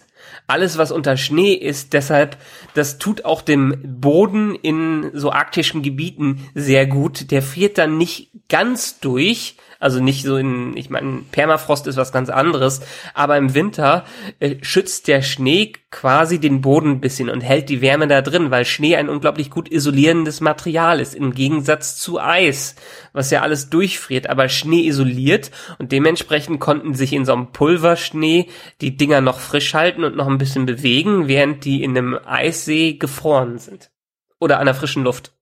[0.47, 2.37] Alles, was unter Schnee ist, deshalb,
[2.75, 7.29] das tut auch dem Boden in so arktischen Gebieten sehr gut.
[7.29, 12.11] Der friert dann nicht ganz durch, also nicht so in, ich meine, Permafrost ist was
[12.11, 12.81] ganz anderes,
[13.13, 14.03] aber im Winter
[14.39, 18.51] äh, schützt der Schnee quasi den Boden ein bisschen und hält die Wärme da drin,
[18.51, 22.75] weil Schnee ein unglaublich gut isolierendes Material ist, im Gegensatz zu Eis,
[23.13, 28.49] was ja alles durchfriert, aber Schnee isoliert und dementsprechend konnten sich in so einem Pulverschnee
[28.81, 32.93] die Dinger noch frisch halten und noch ein bisschen bewegen, während die in einem Eissee
[32.93, 33.91] gefroren sind.
[34.39, 35.33] Oder an der frischen Luft.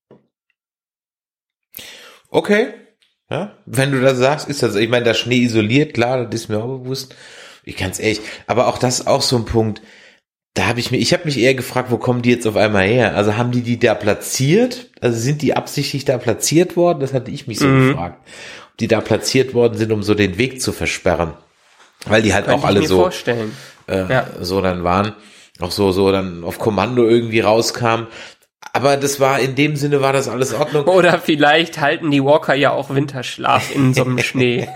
[2.29, 2.73] Okay,
[3.29, 6.49] ja, wenn du das sagst, ist das, ich meine, das Schnee isoliert, klar, das ist
[6.49, 7.15] mir auch bewusst.
[7.63, 9.81] Ich kann's echt, aber auch das ist auch so ein Punkt,
[10.57, 12.87] da habe ich mir, ich habe mich eher gefragt, wo kommen die jetzt auf einmal
[12.87, 13.15] her?
[13.15, 14.89] Also haben die die da platziert?
[15.01, 16.99] Also sind die absichtlich da platziert worden?
[16.99, 17.89] Das hatte ich mich so mhm.
[17.89, 18.27] gefragt.
[18.71, 21.33] Ob die da platziert worden sind, um so den Weg zu versperren.
[22.07, 23.07] Weil die halt Kann auch alle so,
[23.87, 24.27] äh, ja.
[24.41, 25.13] so dann waren,
[25.59, 28.07] auch so, so dann auf Kommando irgendwie rauskamen.
[28.77, 30.85] Aber das war in dem Sinne war das alles Ordnung.
[30.85, 34.69] Oder vielleicht halten die Walker ja auch Winterschlaf in so einem Schnee.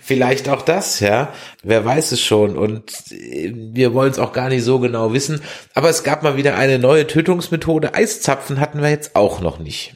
[0.00, 1.32] vielleicht auch das, ja.
[1.62, 2.58] Wer weiß es schon.
[2.58, 5.40] Und äh, wir wollen es auch gar nicht so genau wissen.
[5.74, 7.94] Aber es gab mal wieder eine neue Tötungsmethode.
[7.94, 9.94] Eiszapfen hatten wir jetzt auch noch nicht.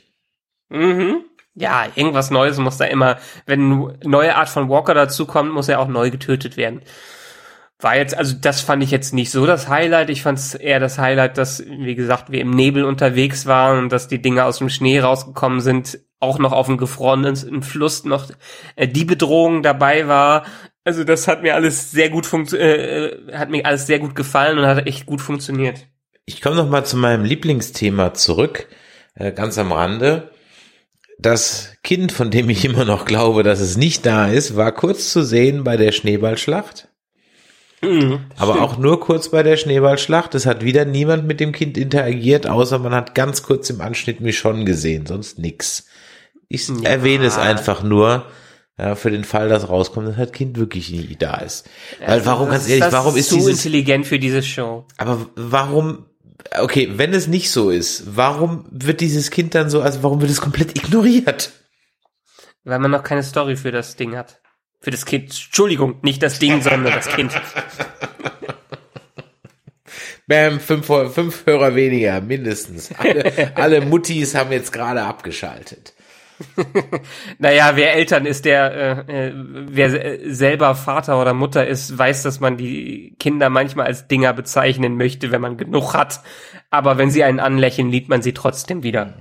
[0.68, 1.24] Mhm.
[1.56, 5.80] Ja, irgendwas Neues muss da immer, wenn eine neue Art von Walker dazukommt, muss er
[5.80, 6.82] auch neu getötet werden
[7.78, 10.08] war jetzt, also das fand ich jetzt nicht so das Highlight.
[10.08, 13.92] Ich fand es eher das Highlight, dass, wie gesagt, wir im Nebel unterwegs waren und
[13.92, 18.30] dass die Dinge aus dem Schnee rausgekommen sind, auch noch auf dem gefrorenen Fluss noch
[18.76, 20.46] äh, die Bedrohung dabei war.
[20.84, 24.58] Also das hat mir alles sehr gut funktio äh, hat mir alles sehr gut gefallen
[24.58, 25.86] und hat echt gut funktioniert.
[26.24, 28.68] Ich komme noch mal zu meinem Lieblingsthema zurück,
[29.14, 30.30] äh, ganz am Rande.
[31.18, 35.12] Das Kind, von dem ich immer noch glaube, dass es nicht da ist, war kurz
[35.12, 36.88] zu sehen bei der Schneeballschlacht.
[37.82, 38.66] Mhm, Aber stimmt.
[38.66, 40.34] auch nur kurz bei der Schneeballschlacht.
[40.34, 44.20] Es hat wieder niemand mit dem Kind interagiert, außer man hat ganz kurz im Anschnitt
[44.20, 45.86] mich schon gesehen, sonst nix.
[46.48, 46.88] Ich ja.
[46.88, 48.26] erwähne es einfach nur,
[48.78, 51.68] ja, für den Fall, dass rauskommt, dass das Kind wirklich nie da ist.
[52.00, 54.86] Weil also warum, ganz ehrlich, warum ist zu dieses, intelligent für diese Show?
[54.96, 56.06] Aber warum,
[56.58, 60.30] okay, wenn es nicht so ist, warum wird dieses Kind dann so, also warum wird
[60.30, 61.52] es komplett ignoriert?
[62.64, 64.40] Weil man noch keine Story für das Ding hat.
[64.80, 65.24] Für das Kind.
[65.24, 67.32] Entschuldigung, nicht das Ding, sondern das Kind.
[70.28, 72.92] Bam, fünf, fünf Hörer weniger, mindestens.
[72.98, 75.94] Alle, alle Muttis haben jetzt gerade abgeschaltet.
[77.38, 82.40] naja, wer Eltern ist, der, äh, äh wer selber Vater oder Mutter ist, weiß, dass
[82.40, 86.20] man die Kinder manchmal als Dinger bezeichnen möchte, wenn man genug hat.
[86.70, 89.14] Aber wenn sie einen anlächeln, liebt man sie trotzdem wieder.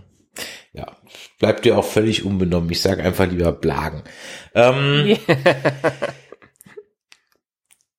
[1.40, 2.70] Bleibt dir auch völlig unbenommen.
[2.70, 4.04] Ich sage einfach lieber Blagen.
[4.54, 5.06] Ähm,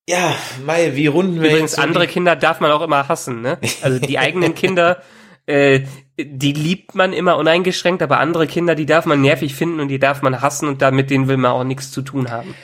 [0.07, 0.35] ja,
[0.65, 3.59] Mai, wie runden wir Übrigens, andere Kinder darf man auch immer hassen, ne?
[3.83, 5.03] Also die eigenen Kinder,
[5.45, 5.81] äh,
[6.19, 9.99] die liebt man immer uneingeschränkt, aber andere Kinder, die darf man nervig finden und die
[9.99, 12.55] darf man hassen und damit denen will man auch nichts zu tun haben.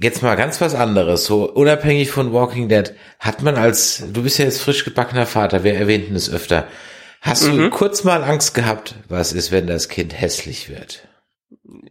[0.00, 4.38] Jetzt mal ganz was anderes, so unabhängig von Walking Dead, hat man als, du bist
[4.38, 6.68] ja jetzt frisch gebackener Vater, wir erwähnten es öfter,
[7.20, 7.56] hast mhm.
[7.56, 11.08] du kurz mal Angst gehabt, was ist, wenn das Kind hässlich wird?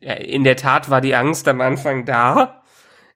[0.01, 2.63] in der Tat war die Angst am Anfang da.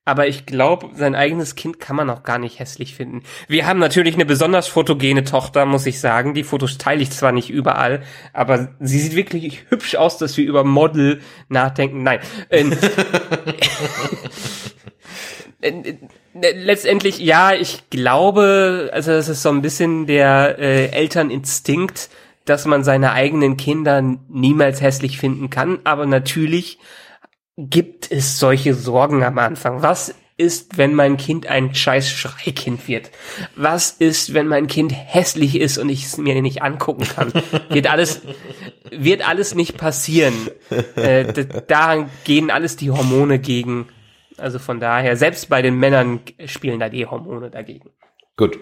[0.03, 3.21] Aber ich glaube, sein eigenes Kind kann man auch gar nicht hässlich finden.
[3.47, 6.33] Wir haben natürlich eine besonders fotogene Tochter, muss ich sagen.
[6.33, 8.01] Die Fotos teile ich zwar nicht überall,
[8.33, 12.01] aber sie sieht wirklich hübsch aus, dass wir über Model nachdenken.
[12.01, 12.19] Nein.
[16.33, 22.09] Äh, letztendlich, ja, ich glaube, also es ist so ein bisschen der äh, Elterninstinkt,
[22.45, 26.79] dass man seine eigenen Kinder niemals hässlich finden kann, aber natürlich
[27.57, 29.83] gibt es solche Sorgen am Anfang.
[29.83, 33.11] Was ist, wenn mein Kind ein scheiß Schreikind wird?
[33.55, 37.31] Was ist, wenn mein Kind hässlich ist und ich es mir nicht angucken kann?
[37.69, 38.21] wird alles,
[38.89, 40.33] wird alles nicht passieren.
[40.95, 43.87] Äh, da gehen alles die Hormone gegen.
[44.41, 47.89] Also von daher, selbst bei den Männern spielen da die Hormone dagegen.
[48.37, 48.57] Gut.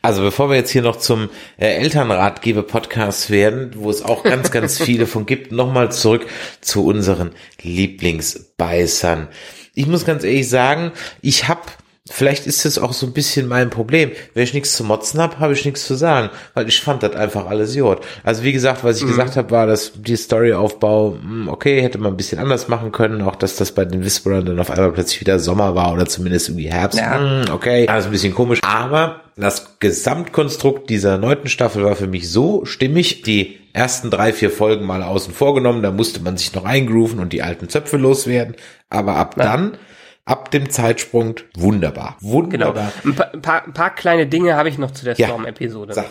[0.00, 4.80] Also bevor wir jetzt hier noch zum äh, Elternratgeber-Podcast werden, wo es auch ganz, ganz
[4.80, 6.26] viele von gibt, nochmal zurück
[6.60, 7.32] zu unseren
[7.62, 9.28] Lieblingsbeißern.
[9.74, 11.62] Ich muss ganz ehrlich sagen, ich habe
[12.10, 14.10] vielleicht ist das auch so ein bisschen mein Problem.
[14.34, 17.16] Wenn ich nichts zu motzen habe, habe ich nichts zu sagen, weil ich fand das
[17.16, 18.04] einfach alles Jod.
[18.22, 19.08] Also wie gesagt, was ich mhm.
[19.08, 23.22] gesagt habe, war, dass die Storyaufbau, hm, okay, hätte man ein bisschen anders machen können,
[23.22, 26.50] auch dass das bei den Whisperern dann auf einmal plötzlich wieder Sommer war oder zumindest
[26.50, 26.98] irgendwie Herbst.
[26.98, 27.18] Ja.
[27.18, 32.30] Hm, okay, alles ein bisschen komisch, aber das Gesamtkonstrukt dieser neunten Staffel war für mich
[32.30, 36.66] so stimmig, die ersten drei, vier Folgen mal außen vorgenommen, da musste man sich noch
[36.66, 38.56] eingrooven und die alten Zöpfe loswerden,
[38.90, 39.44] aber ab ja.
[39.44, 39.78] dann
[40.24, 42.16] ab dem Zeitsprung wunderbar.
[42.20, 42.92] Wunderbar.
[43.02, 43.12] Genau.
[43.12, 45.94] Ein, paar, ein paar, ein paar kleine Dinge habe ich noch zu der Storm-Episode.
[45.94, 46.04] Ja,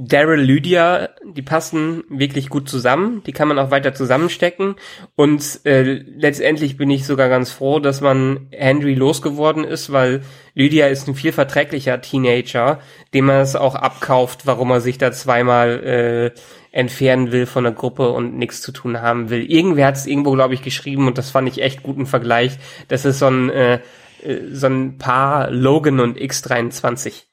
[0.00, 4.76] Daryl Lydia, die passen wirklich gut zusammen, die kann man auch weiter zusammenstecken
[5.16, 10.22] und äh, letztendlich bin ich sogar ganz froh, dass man Henry losgeworden ist, weil
[10.54, 12.78] Lydia ist ein viel verträglicher Teenager,
[13.12, 16.40] dem man es auch abkauft, warum er sich da zweimal äh,
[16.78, 19.44] entfernen will von der Gruppe und nichts zu tun haben will.
[19.50, 22.56] Irgendwer hat es irgendwo, glaube ich, geschrieben und das fand ich echt guten Vergleich.
[22.86, 23.80] Das ist so ein äh,
[24.22, 27.24] äh so ein Paar Logan und X23.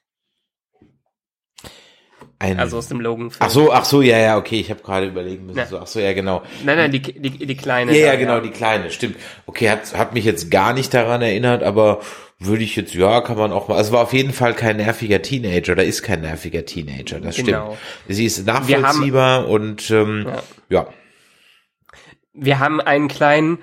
[2.38, 3.30] Ein, also aus dem Logan.
[3.30, 3.36] -Film.
[3.38, 5.58] Ach so, ach so, ja, ja, okay, ich habe gerade überlegen müssen.
[5.58, 5.66] Ja.
[5.66, 6.42] So, ach so, ja, genau.
[6.64, 7.96] Nein, nein, die, die, die kleine.
[7.96, 8.40] Ja, ja, genau, ja.
[8.40, 9.16] die kleine, stimmt.
[9.46, 12.00] Okay, hat, hat mich jetzt gar nicht daran erinnert, aber
[12.38, 13.76] würde ich jetzt, ja, kann man auch mal.
[13.76, 17.76] Also war auf jeden Fall kein nerviger Teenager, da ist kein nerviger Teenager, das genau.
[18.04, 18.16] stimmt.
[18.16, 20.42] Sie ist nachvollziehbar haben, und ähm, ja.
[20.68, 20.88] ja.
[22.34, 23.58] Wir haben einen kleinen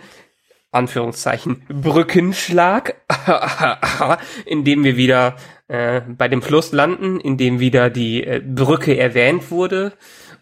[0.71, 2.95] Anführungszeichen Brückenschlag,
[4.45, 5.35] in dem wir wieder
[5.67, 9.93] äh, bei dem Fluss landen, in dem wieder die äh, Brücke erwähnt wurde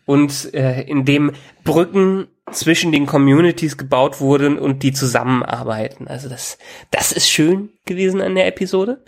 [0.05, 1.33] und äh, in dem
[1.65, 6.07] Brücken zwischen den Communities gebaut wurden und die zusammenarbeiten.
[6.07, 6.57] Also das,
[6.91, 9.03] das ist schön gewesen an der Episode.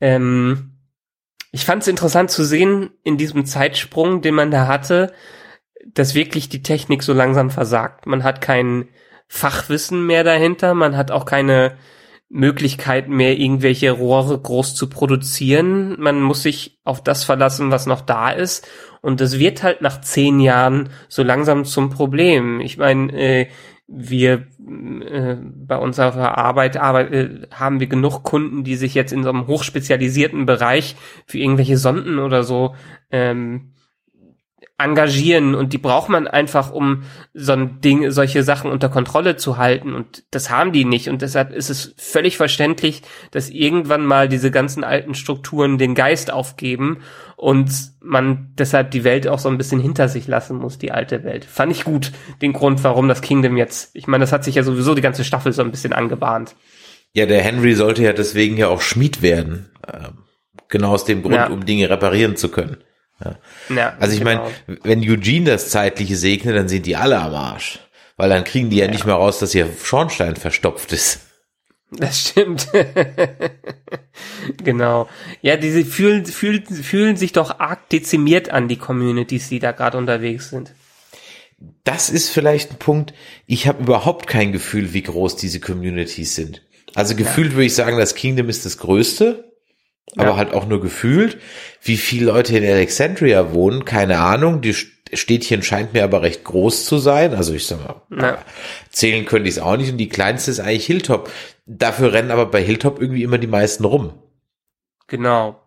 [0.00, 0.72] Ähm,
[1.52, 5.12] ich fand es interessant zu sehen in diesem Zeitsprung, den man da hatte,
[5.94, 8.06] dass wirklich die Technik so langsam versagt.
[8.06, 8.88] Man hat kein
[9.28, 11.76] Fachwissen mehr dahinter, man hat auch keine
[12.28, 15.96] Möglichkeit mehr, irgendwelche Rohre groß zu produzieren.
[15.98, 18.66] Man muss sich auf das verlassen, was noch da ist.
[19.00, 22.60] Und das wird halt nach zehn Jahren so langsam zum Problem.
[22.60, 23.46] Ich meine, äh,
[23.88, 24.46] wir
[25.08, 29.28] äh, bei unserer Arbeit, Arbeit äh, haben wir genug Kunden, die sich jetzt in so
[29.28, 30.96] einem hochspezialisierten Bereich
[31.26, 32.74] für irgendwelche Sonden oder so
[33.12, 33.72] ähm,
[34.78, 39.56] engagieren und die braucht man einfach, um so ein Ding, solche Sachen unter Kontrolle zu
[39.56, 44.28] halten und das haben die nicht und deshalb ist es völlig verständlich, dass irgendwann mal
[44.28, 46.98] diese ganzen alten Strukturen den Geist aufgeben
[47.36, 47.70] und
[48.00, 51.46] man deshalb die Welt auch so ein bisschen hinter sich lassen muss, die alte Welt.
[51.46, 52.12] Fand ich gut,
[52.42, 55.24] den Grund, warum das Kingdom jetzt, ich meine, das hat sich ja sowieso die ganze
[55.24, 56.54] Staffel so ein bisschen angebahnt.
[57.14, 59.70] Ja, der Henry sollte ja deswegen ja auch Schmied werden.
[59.90, 60.24] Ähm,
[60.68, 61.46] genau aus dem Grund, ja.
[61.46, 62.76] um Dinge reparieren zu können.
[63.24, 63.38] Ja.
[63.74, 64.50] ja also ich genau.
[64.66, 67.80] meine, wenn Eugene das Zeitliche segnet, dann sind die alle am Arsch.
[68.16, 71.20] Weil dann kriegen die ja, ja nicht mehr raus, dass ihr Schornstein verstopft ist.
[71.90, 72.68] Das stimmt.
[74.64, 75.08] genau.
[75.40, 79.98] Ja, diese fühlen, fühlen, fühlen sich doch arg dezimiert an, die Communities, die da gerade
[79.98, 80.72] unterwegs sind.
[81.84, 83.14] Das ist vielleicht ein Punkt.
[83.46, 86.62] Ich habe überhaupt kein Gefühl, wie groß diese Communities sind.
[86.94, 87.54] Also gefühlt ja.
[87.54, 89.55] würde ich sagen, das Kingdom ist das größte
[90.14, 90.36] aber ja.
[90.36, 91.38] halt auch nur gefühlt.
[91.82, 94.60] Wie viele Leute in Alexandria wohnen, keine Ahnung.
[94.60, 94.74] Die
[95.12, 97.34] Städtchen scheint mir aber recht groß zu sein.
[97.34, 98.38] Also ich sag mal, ja.
[98.90, 99.90] zählen könnte ich es auch nicht.
[99.90, 101.30] Und die kleinste ist eigentlich Hilltop.
[101.66, 104.12] Dafür rennen aber bei Hilltop irgendwie immer die meisten rum.
[105.08, 105.60] Genau.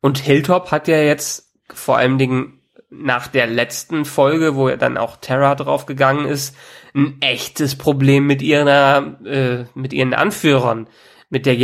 [0.00, 4.98] Und Hilltop hat ja jetzt vor allen Dingen nach der letzten Folge, wo ja dann
[4.98, 6.54] auch Terra draufgegangen ist,
[6.94, 10.88] ein echtes Problem mit ihrer, äh, mit ihren Anführern
[11.32, 11.56] mit der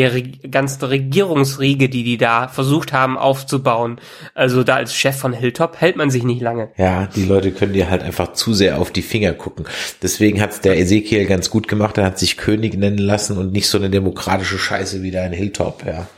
[0.51, 4.01] ganzen Regierungsriege, die die da versucht haben aufzubauen.
[4.35, 6.71] Also da als Chef von Hilltop hält man sich nicht lange.
[6.79, 9.67] Ja, die Leute können dir halt einfach zu sehr auf die Finger gucken.
[10.03, 11.99] Deswegen hat's der Ezekiel ganz gut gemacht.
[11.99, 15.35] Er hat sich König nennen lassen und nicht so eine demokratische Scheiße wie da in
[15.35, 16.09] Hilltop, ja.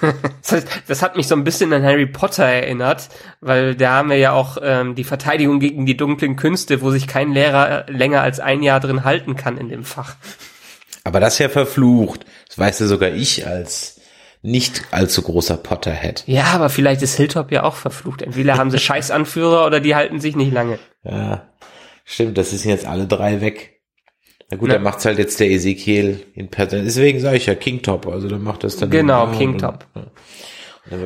[0.42, 3.10] das, heißt, das hat mich so ein bisschen an Harry Potter erinnert,
[3.42, 7.06] weil da haben wir ja auch ähm, die Verteidigung gegen die dunklen Künste, wo sich
[7.06, 10.16] kein Lehrer länger als ein Jahr drin halten kann in dem Fach.
[11.06, 12.26] Aber das ist ja verflucht.
[12.48, 14.00] Das weiß ja sogar ich als
[14.42, 16.24] nicht allzu großer Potterhead.
[16.26, 18.22] Ja, aber vielleicht ist Hilltop ja auch verflucht.
[18.22, 20.80] Entweder haben sie Scheißanführer oder die halten sich nicht lange.
[21.04, 21.46] Ja,
[22.04, 22.36] stimmt.
[22.36, 23.80] Das sind jetzt alle drei weg.
[24.50, 24.74] Na gut, ja.
[24.74, 26.84] dann macht's halt jetzt der Ezekiel in Person.
[26.84, 28.08] Deswegen sage ich ja Kingtop.
[28.08, 28.90] Also dann macht das dann.
[28.90, 29.86] Genau, Kingtop.
[29.94, 30.06] Ja.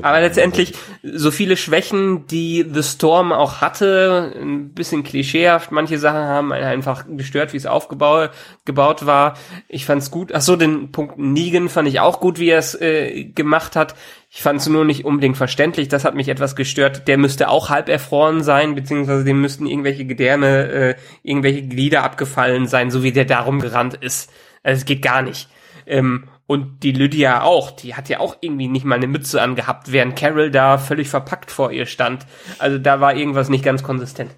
[0.03, 5.73] Aber letztendlich so viele Schwächen, die The Storm auch hatte, ein bisschen klischeehaft.
[5.73, 8.31] Manche Sachen haben einen einfach gestört, wie es aufgebaut
[8.65, 9.37] gebaut war.
[9.69, 10.33] Ich fand's gut.
[10.35, 13.95] Ach so, den Punkt Negan fand ich auch gut, wie er es äh, gemacht hat.
[14.31, 15.89] Ich fand es nur nicht unbedingt verständlich.
[15.89, 17.09] Das hat mich etwas gestört.
[17.09, 22.67] Der müsste auch halb erfroren sein, beziehungsweise dem müssten irgendwelche Gedärme, äh, irgendwelche Glieder abgefallen
[22.67, 24.31] sein, so wie der darum gerannt ist.
[24.63, 25.49] Also es geht gar nicht.
[25.87, 29.93] Ähm, und die Lydia auch, die hat ja auch irgendwie nicht mal eine Mütze angehabt,
[29.93, 32.27] während Carol da völlig verpackt vor ihr stand.
[32.59, 34.33] Also da war irgendwas nicht ganz konsistent.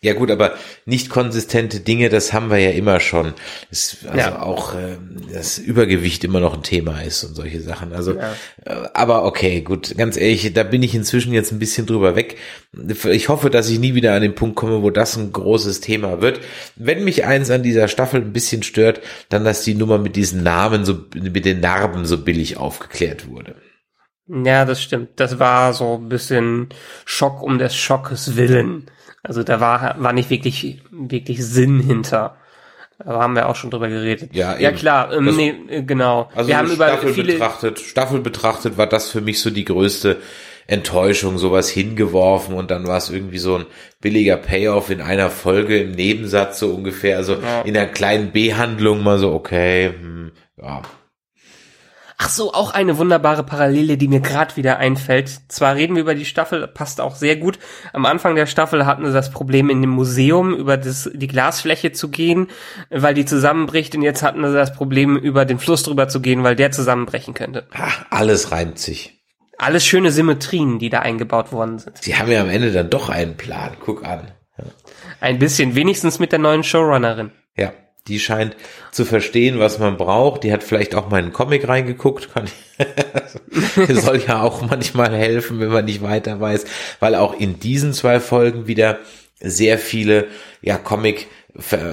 [0.00, 0.54] Ja gut, aber
[0.86, 3.34] nicht konsistente Dinge, das haben wir ja immer schon.
[3.68, 4.42] Das, also Ja.
[4.42, 4.96] auch äh,
[5.32, 7.92] das Übergewicht immer noch ein Thema ist und solche Sachen.
[7.92, 8.32] Also, Ja.
[8.64, 12.36] äh, aber okay, gut, ganz ehrlich, da bin ich inzwischen jetzt ein bisschen drüber weg.
[13.10, 16.20] Ich hoffe, dass ich nie wieder an den Punkt komme, wo das ein großes Thema
[16.20, 16.40] wird.
[16.76, 20.44] Wenn mich eins an dieser Staffel ein bisschen stört, dann, dass die Nummer mit diesen
[20.44, 23.56] Namen so, mit den Narben so billig aufgeklärt wurde.
[24.28, 25.08] Ja, das stimmt.
[25.16, 26.68] Das war so ein bisschen
[27.04, 28.86] Schock um des Schockes willen.
[29.28, 32.36] Also da war, war nicht wirklich, wirklich Sinn hinter.
[32.98, 34.34] Da haben wir auch schon drüber geredet.
[34.34, 36.30] Ja, ja klar, ähm, Das- nee, äh, genau.
[36.34, 39.64] Also wir haben über Staffel viele, betrachtet, Staffel betrachtet war das für mich so die
[39.64, 40.16] größte
[40.66, 43.66] Enttäuschung, sowas hingeworfen und dann war es irgendwie so ein
[44.00, 47.60] billiger Payoff in einer Folge im Nebensatz so ungefähr, also Ja.
[47.62, 50.82] in einer kleinen B-Handlung mal so, okay, hm, ja.
[52.20, 55.30] Ach so, auch eine wunderbare Parallele, die mir gerade wieder einfällt.
[55.46, 57.60] Zwar reden wir über die Staffel, passt auch sehr gut.
[57.92, 61.92] Am Anfang der Staffel hatten sie das Problem, in dem Museum über das, die Glasfläche
[61.92, 62.48] zu gehen,
[62.90, 63.94] weil die zusammenbricht.
[63.94, 67.34] Und jetzt hatten sie das Problem, über den Fluss drüber zu gehen, weil der zusammenbrechen
[67.34, 67.68] könnte.
[67.72, 69.22] Ah, alles reimt sich.
[69.56, 71.98] Alles schöne Symmetrien, die da eingebaut worden sind.
[71.98, 74.32] Sie haben ja am Ende dann doch einen Plan, guck an.
[75.20, 77.30] Ein bisschen, wenigstens mit der neuen Showrunnerin.
[77.56, 77.72] Ja,
[78.08, 78.56] die scheint
[78.90, 80.44] zu verstehen, was man braucht.
[80.44, 82.32] Die hat vielleicht auch mal in einen Comic reingeguckt.
[82.32, 86.64] Kann ich, soll ja auch manchmal helfen, wenn man nicht weiter weiß,
[87.00, 88.98] weil auch in diesen zwei Folgen wieder
[89.40, 90.26] sehr viele
[90.62, 91.28] ja Comic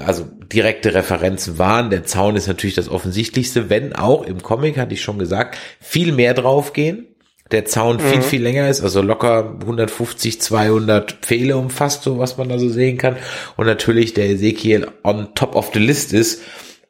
[0.06, 1.90] also direkte Referenzen waren.
[1.90, 6.12] Der Zaun ist natürlich das offensichtlichste, wenn auch im Comic, hatte ich schon gesagt, viel
[6.12, 7.06] mehr draufgehen.
[7.52, 12.48] Der Zaun viel, viel länger ist, also locker 150, 200 Pfähle umfasst, so was man
[12.48, 13.16] da so sehen kann.
[13.56, 16.42] Und natürlich der Ezekiel on top of the list ist.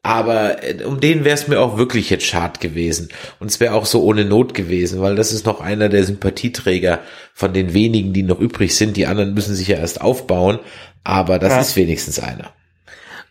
[0.03, 3.09] Aber äh, um den wäre es mir auch wirklich jetzt schad gewesen.
[3.41, 7.01] Und es wäre auch so ohne Not gewesen, weil das ist noch einer der Sympathieträger
[7.35, 8.97] von den wenigen, die noch übrig sind.
[8.97, 10.59] Die anderen müssen sich ja erst aufbauen.
[11.05, 11.61] Aber das Ja.
[11.61, 12.51] ist wenigstens einer.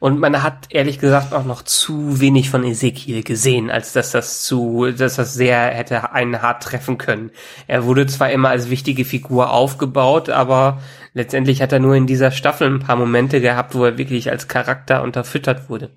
[0.05, 4.43] Und man hat ehrlich gesagt auch noch zu wenig von Ezekiel gesehen, als dass das
[4.43, 7.31] zu, dass das sehr hätte einen hart treffen können.
[7.65, 10.79] Er wurde zwar immer als wichtige Figur aufgebaut, aber
[11.15, 14.47] letztendlich hat er nur in dieser Staffel ein paar Momente gehabt, wo er wirklich als
[14.47, 15.89] Charakter unterfüttert wurde.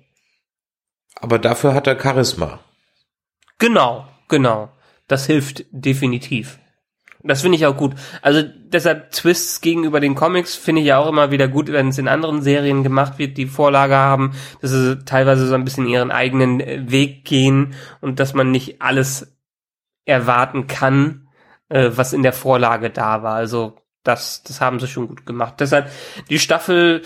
[1.21, 2.61] Aber dafür hat er Charisma.
[3.59, 4.69] Genau, genau.
[5.07, 6.57] Das hilft definitiv.
[7.21, 7.95] Das finde ich auch gut.
[8.21, 11.97] Also deshalb Twists gegenüber den Comics finde ich ja auch immer wieder gut, wenn es
[11.97, 16.11] in anderen Serien gemacht wird, die Vorlage haben, dass sie teilweise so ein bisschen ihren
[16.11, 19.35] eigenen äh, Weg gehen und dass man nicht alles
[20.05, 21.27] erwarten kann,
[21.67, 23.35] äh, was in der Vorlage da war.
[23.35, 25.55] Also das, das haben sie schon gut gemacht.
[25.59, 25.91] Deshalb
[26.29, 27.01] die Staffel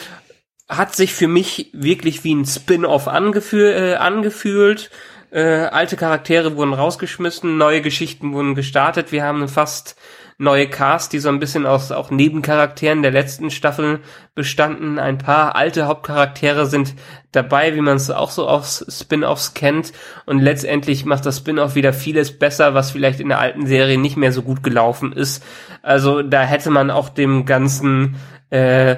[0.69, 4.91] hat sich für mich wirklich wie ein Spin-off angefü äh, angefühlt.
[5.33, 9.11] Äh, alte Charaktere wurden rausgeschmissen, neue Geschichten wurden gestartet.
[9.11, 9.95] Wir haben fast
[10.37, 14.01] neue Cast, die so ein bisschen aus auch Nebencharakteren der letzten Staffel
[14.35, 14.99] bestanden.
[14.99, 16.93] Ein paar alte Hauptcharaktere sind
[17.31, 19.91] dabei, wie man es auch so aus Spin-offs kennt.
[20.27, 24.17] Und letztendlich macht das Spin-off wieder vieles besser, was vielleicht in der alten Serie nicht
[24.17, 25.43] mehr so gut gelaufen ist.
[25.81, 28.17] Also da hätte man auch dem Ganzen
[28.51, 28.97] äh,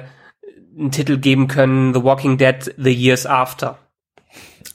[0.78, 3.78] einen Titel geben können, The Walking Dead, The Years After.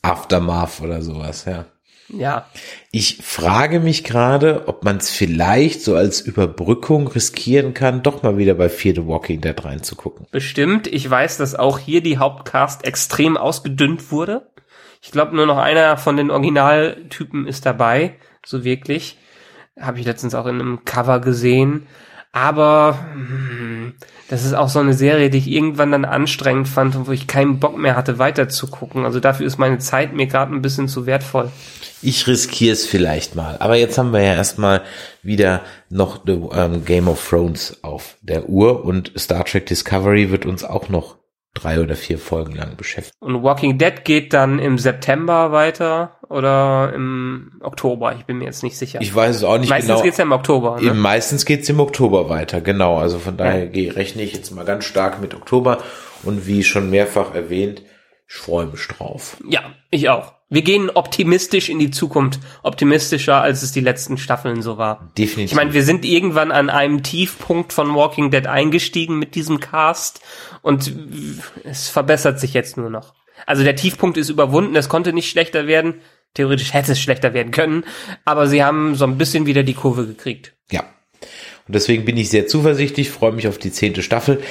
[0.01, 1.65] Aftermath oder sowas, ja.
[2.13, 2.45] Ja,
[2.91, 8.37] Ich frage mich gerade, ob man es vielleicht so als Überbrückung riskieren kann, doch mal
[8.37, 10.27] wieder bei Fear the Walking Dead reinzugucken.
[10.29, 10.87] bestimmt.
[10.87, 14.49] Ich weiß, dass auch hier die Hauptcast extrem ausgedünnt wurde.
[15.01, 18.15] Ich glaube, nur noch einer von den Originaltypen ist dabei,
[18.45, 19.17] so wirklich.
[19.79, 21.87] Habe ich letztens auch in einem Cover gesehen.
[22.31, 23.93] Aber hm,
[24.29, 27.27] das ist auch so eine Serie, die ich irgendwann dann anstrengend fand und wo ich
[27.27, 29.03] keinen Bock mehr hatte, weiter zu gucken.
[29.03, 31.51] Also dafür ist meine Zeit mir gerade ein bisschen zu wertvoll.
[32.01, 33.57] Ich riskiere es vielleicht mal.
[33.59, 34.81] Aber jetzt haben wir ja erstmal
[35.21, 40.63] wieder noch ähm, Game of Thrones auf der Uhr und Star Trek Discovery wird uns
[40.63, 41.20] auch noch
[41.53, 43.17] drei oder vier Folgen lang beschäftigen.
[43.19, 48.15] Und Walking Dead geht dann im September weiter oder im Oktober.
[48.17, 48.99] Ich bin mir jetzt nicht sicher.
[49.01, 50.01] Ich weiß es auch nicht Meistens genau.
[50.03, 50.79] geht's ja im Oktober.
[50.81, 50.93] Ne?
[50.93, 52.97] Meistens geht's im Oktober weiter, genau.
[52.97, 55.79] Also von daher gehe- rechne ich jetzt mal ganz stark mit Oktober.
[56.23, 57.81] Und wie schon mehrfach erwähnt,
[58.33, 59.35] ich freue mich drauf.
[59.45, 60.33] Ja, ich auch.
[60.49, 62.39] Wir gehen optimistisch in die Zukunft.
[62.63, 65.11] Optimistischer, als es die letzten Staffeln so war.
[65.17, 65.51] Definitiv.
[65.51, 70.21] Ich meine, wir sind irgendwann an einem Tiefpunkt von Walking Dead eingestiegen mit diesem Cast
[70.61, 70.93] und
[71.65, 73.13] es verbessert sich jetzt nur noch.
[73.45, 75.95] Also der Tiefpunkt ist überwunden, es konnte nicht schlechter werden.
[76.33, 77.83] Theoretisch hätte es schlechter werden können,
[78.23, 80.53] aber sie haben so ein bisschen wieder die Kurve gekriegt.
[80.71, 80.85] Ja.
[81.67, 84.41] Und deswegen bin ich sehr zuversichtlich, freue mich auf die zehnte Staffel,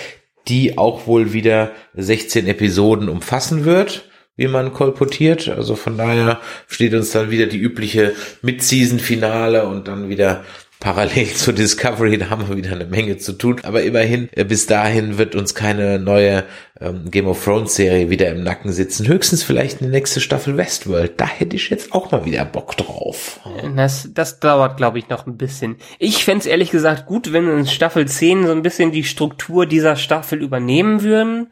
[0.48, 4.06] die auch wohl wieder 16 Episoden umfassen wird.
[4.36, 5.48] wie man kolportiert.
[5.48, 10.44] Also von daher steht uns dann wieder die übliche Mid-Season-Finale und dann wieder
[10.80, 13.60] parallel zur Discovery, da haben wir wieder eine Menge zu tun.
[13.62, 16.44] Aber immerhin, äh, bis dahin wird uns keine neue
[16.80, 19.06] ähm, Game of Thrones Serie wieder im Nacken sitzen.
[19.06, 21.20] Höchstens vielleicht eine nächste Staffel Westworld.
[21.20, 23.40] Da hätte ich jetzt auch mal wieder Bock drauf.
[23.76, 25.76] Das, das dauert, glaube ich, noch ein bisschen.
[25.98, 29.96] Ich fände ehrlich gesagt gut, wenn in Staffel 10 so ein bisschen die Struktur dieser
[29.96, 31.48] Staffel übernehmen würden.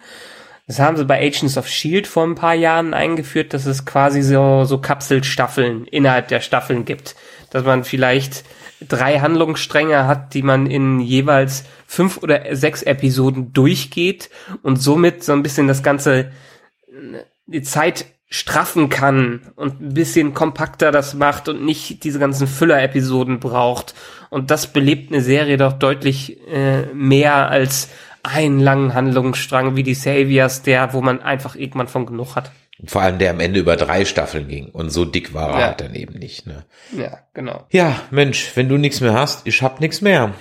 [0.66, 4.20] Das haben sie bei Agents of Shield vor ein paar Jahren eingeführt, dass es quasi
[4.20, 7.16] so, so Kapselstaffeln innerhalb der Staffeln gibt.
[7.50, 8.44] Dass man vielleicht
[8.86, 14.30] drei Handlungsstränge hat, die man in jeweils fünf oder sechs Episoden durchgeht
[14.62, 16.28] und somit so ein bisschen das ganze äh,
[17.46, 23.40] die Zeit straffen kann und ein bisschen kompakter das macht und nicht diese ganzen Füller-Episoden
[23.40, 23.94] braucht.
[24.28, 27.88] Und das belebt eine Serie doch deutlich äh, mehr als
[28.22, 32.52] einen langen Handlungsstrang wie die Saviors, der, wo man einfach irgendwann von genug hat.
[32.86, 34.70] Vor allem der am Ende über drei Staffeln ging.
[34.70, 35.66] Und so dick war er Ja.
[35.66, 36.46] halt dann eben nicht.
[36.46, 36.64] Ne?
[36.96, 37.66] Ja, genau.
[37.70, 40.34] Ja, Mensch, wenn du nichts mehr hast, ich hab nichts mehr.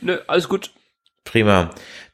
[0.00, 0.72] Nö, alles gut.
[1.24, 1.70] Prima.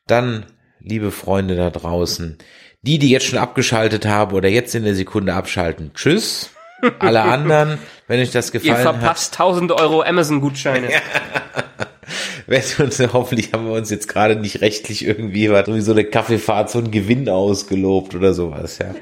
[0.06, 0.46] Dann,
[0.78, 2.38] liebe Freunde da draußen,
[2.82, 6.50] die, die jetzt schon abgeschaltet haben oder jetzt in der Sekunde abschalten, tschüss.
[6.98, 10.88] Alle anderen, wenn euch das Ihr gefallen hat, verpasst 1000 Euro Amazon-Gutscheine.
[12.46, 16.70] wir uns, hoffentlich haben wir uns jetzt gerade nicht rechtlich irgendwie was, so eine Kaffeefahrt,
[16.70, 18.94] so einen Gewinn ausgelobt oder sowas, ja.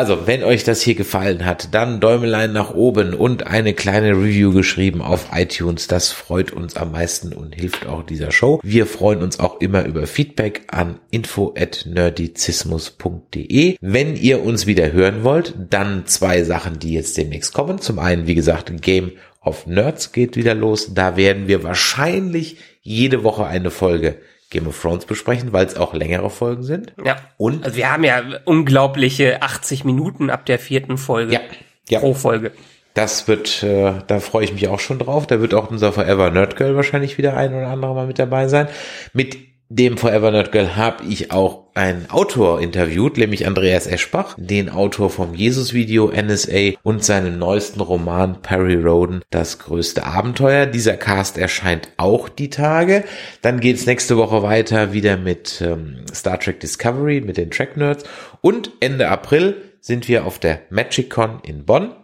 [0.00, 4.50] Also, wenn euch das hier gefallen hat, dann Däumelein nach oben und eine kleine Review
[4.50, 5.88] geschrieben auf iTunes.
[5.88, 8.60] Das freut uns am meisten und hilft auch dieser Show.
[8.62, 13.76] Wir freuen uns auch immer über Feedback an info@nerdizismus.de.
[13.78, 17.78] Wenn ihr uns wieder hören wollt, dann zwei Sachen, die jetzt demnächst kommen.
[17.78, 20.94] Zum einen, wie gesagt, Game of Nerds geht wieder los.
[20.94, 24.16] Da werden wir wahrscheinlich jede Woche eine Folge
[24.50, 26.92] Game of Thrones besprechen, weil es auch längere Folgen sind.
[27.04, 27.16] Ja.
[27.36, 31.34] Und Also wir haben ja unglaubliche 80 Minuten ab der vierten Folge.
[31.34, 31.40] Ja,
[31.88, 32.00] ja.
[32.00, 32.52] Pro Folge.
[32.94, 35.26] Das wird, äh, da freue ich mich auch schon drauf.
[35.26, 38.48] Da wird auch unser Forever Nerd Girl wahrscheinlich wieder ein oder andere Mal mit dabei
[38.48, 38.68] sein.
[39.12, 39.38] Mit
[39.72, 45.10] dem Forever Nerd Girl habe ich auch einen Autor interviewt, nämlich Andreas Eschbach, den Autor
[45.10, 50.66] vom Jesus-Video NSA und seinem neuesten Roman Perry Roden, das größte Abenteuer.
[50.66, 53.04] Dieser Cast erscheint auch die Tage.
[53.42, 58.02] Dann geht's nächste Woche weiter wieder mit ähm, Star Trek Discovery, mit den Track Nerds.
[58.40, 61.94] Und Ende April sind wir auf der MagicCon in Bonn.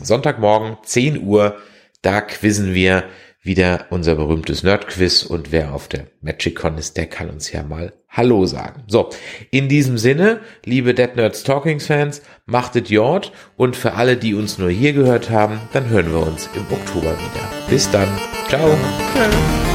[0.00, 1.56] Sonntagmorgen, 10 Uhr,
[2.02, 3.02] da quizzen wir
[3.42, 7.92] wieder unser berühmtes Nerdquiz und wer auf der MagicCon ist, der kann uns ja mal
[8.08, 8.82] Hallo sagen.
[8.88, 9.10] So,
[9.50, 14.58] in diesem Sinne, liebe Dead Nerds Talkings Fans, machtet Jord und für alle, die uns
[14.58, 17.50] nur hier gehört haben, dann hören wir uns im Oktober wieder.
[17.70, 18.08] Bis dann.
[18.48, 18.68] Ciao.
[18.68, 19.69] Ja.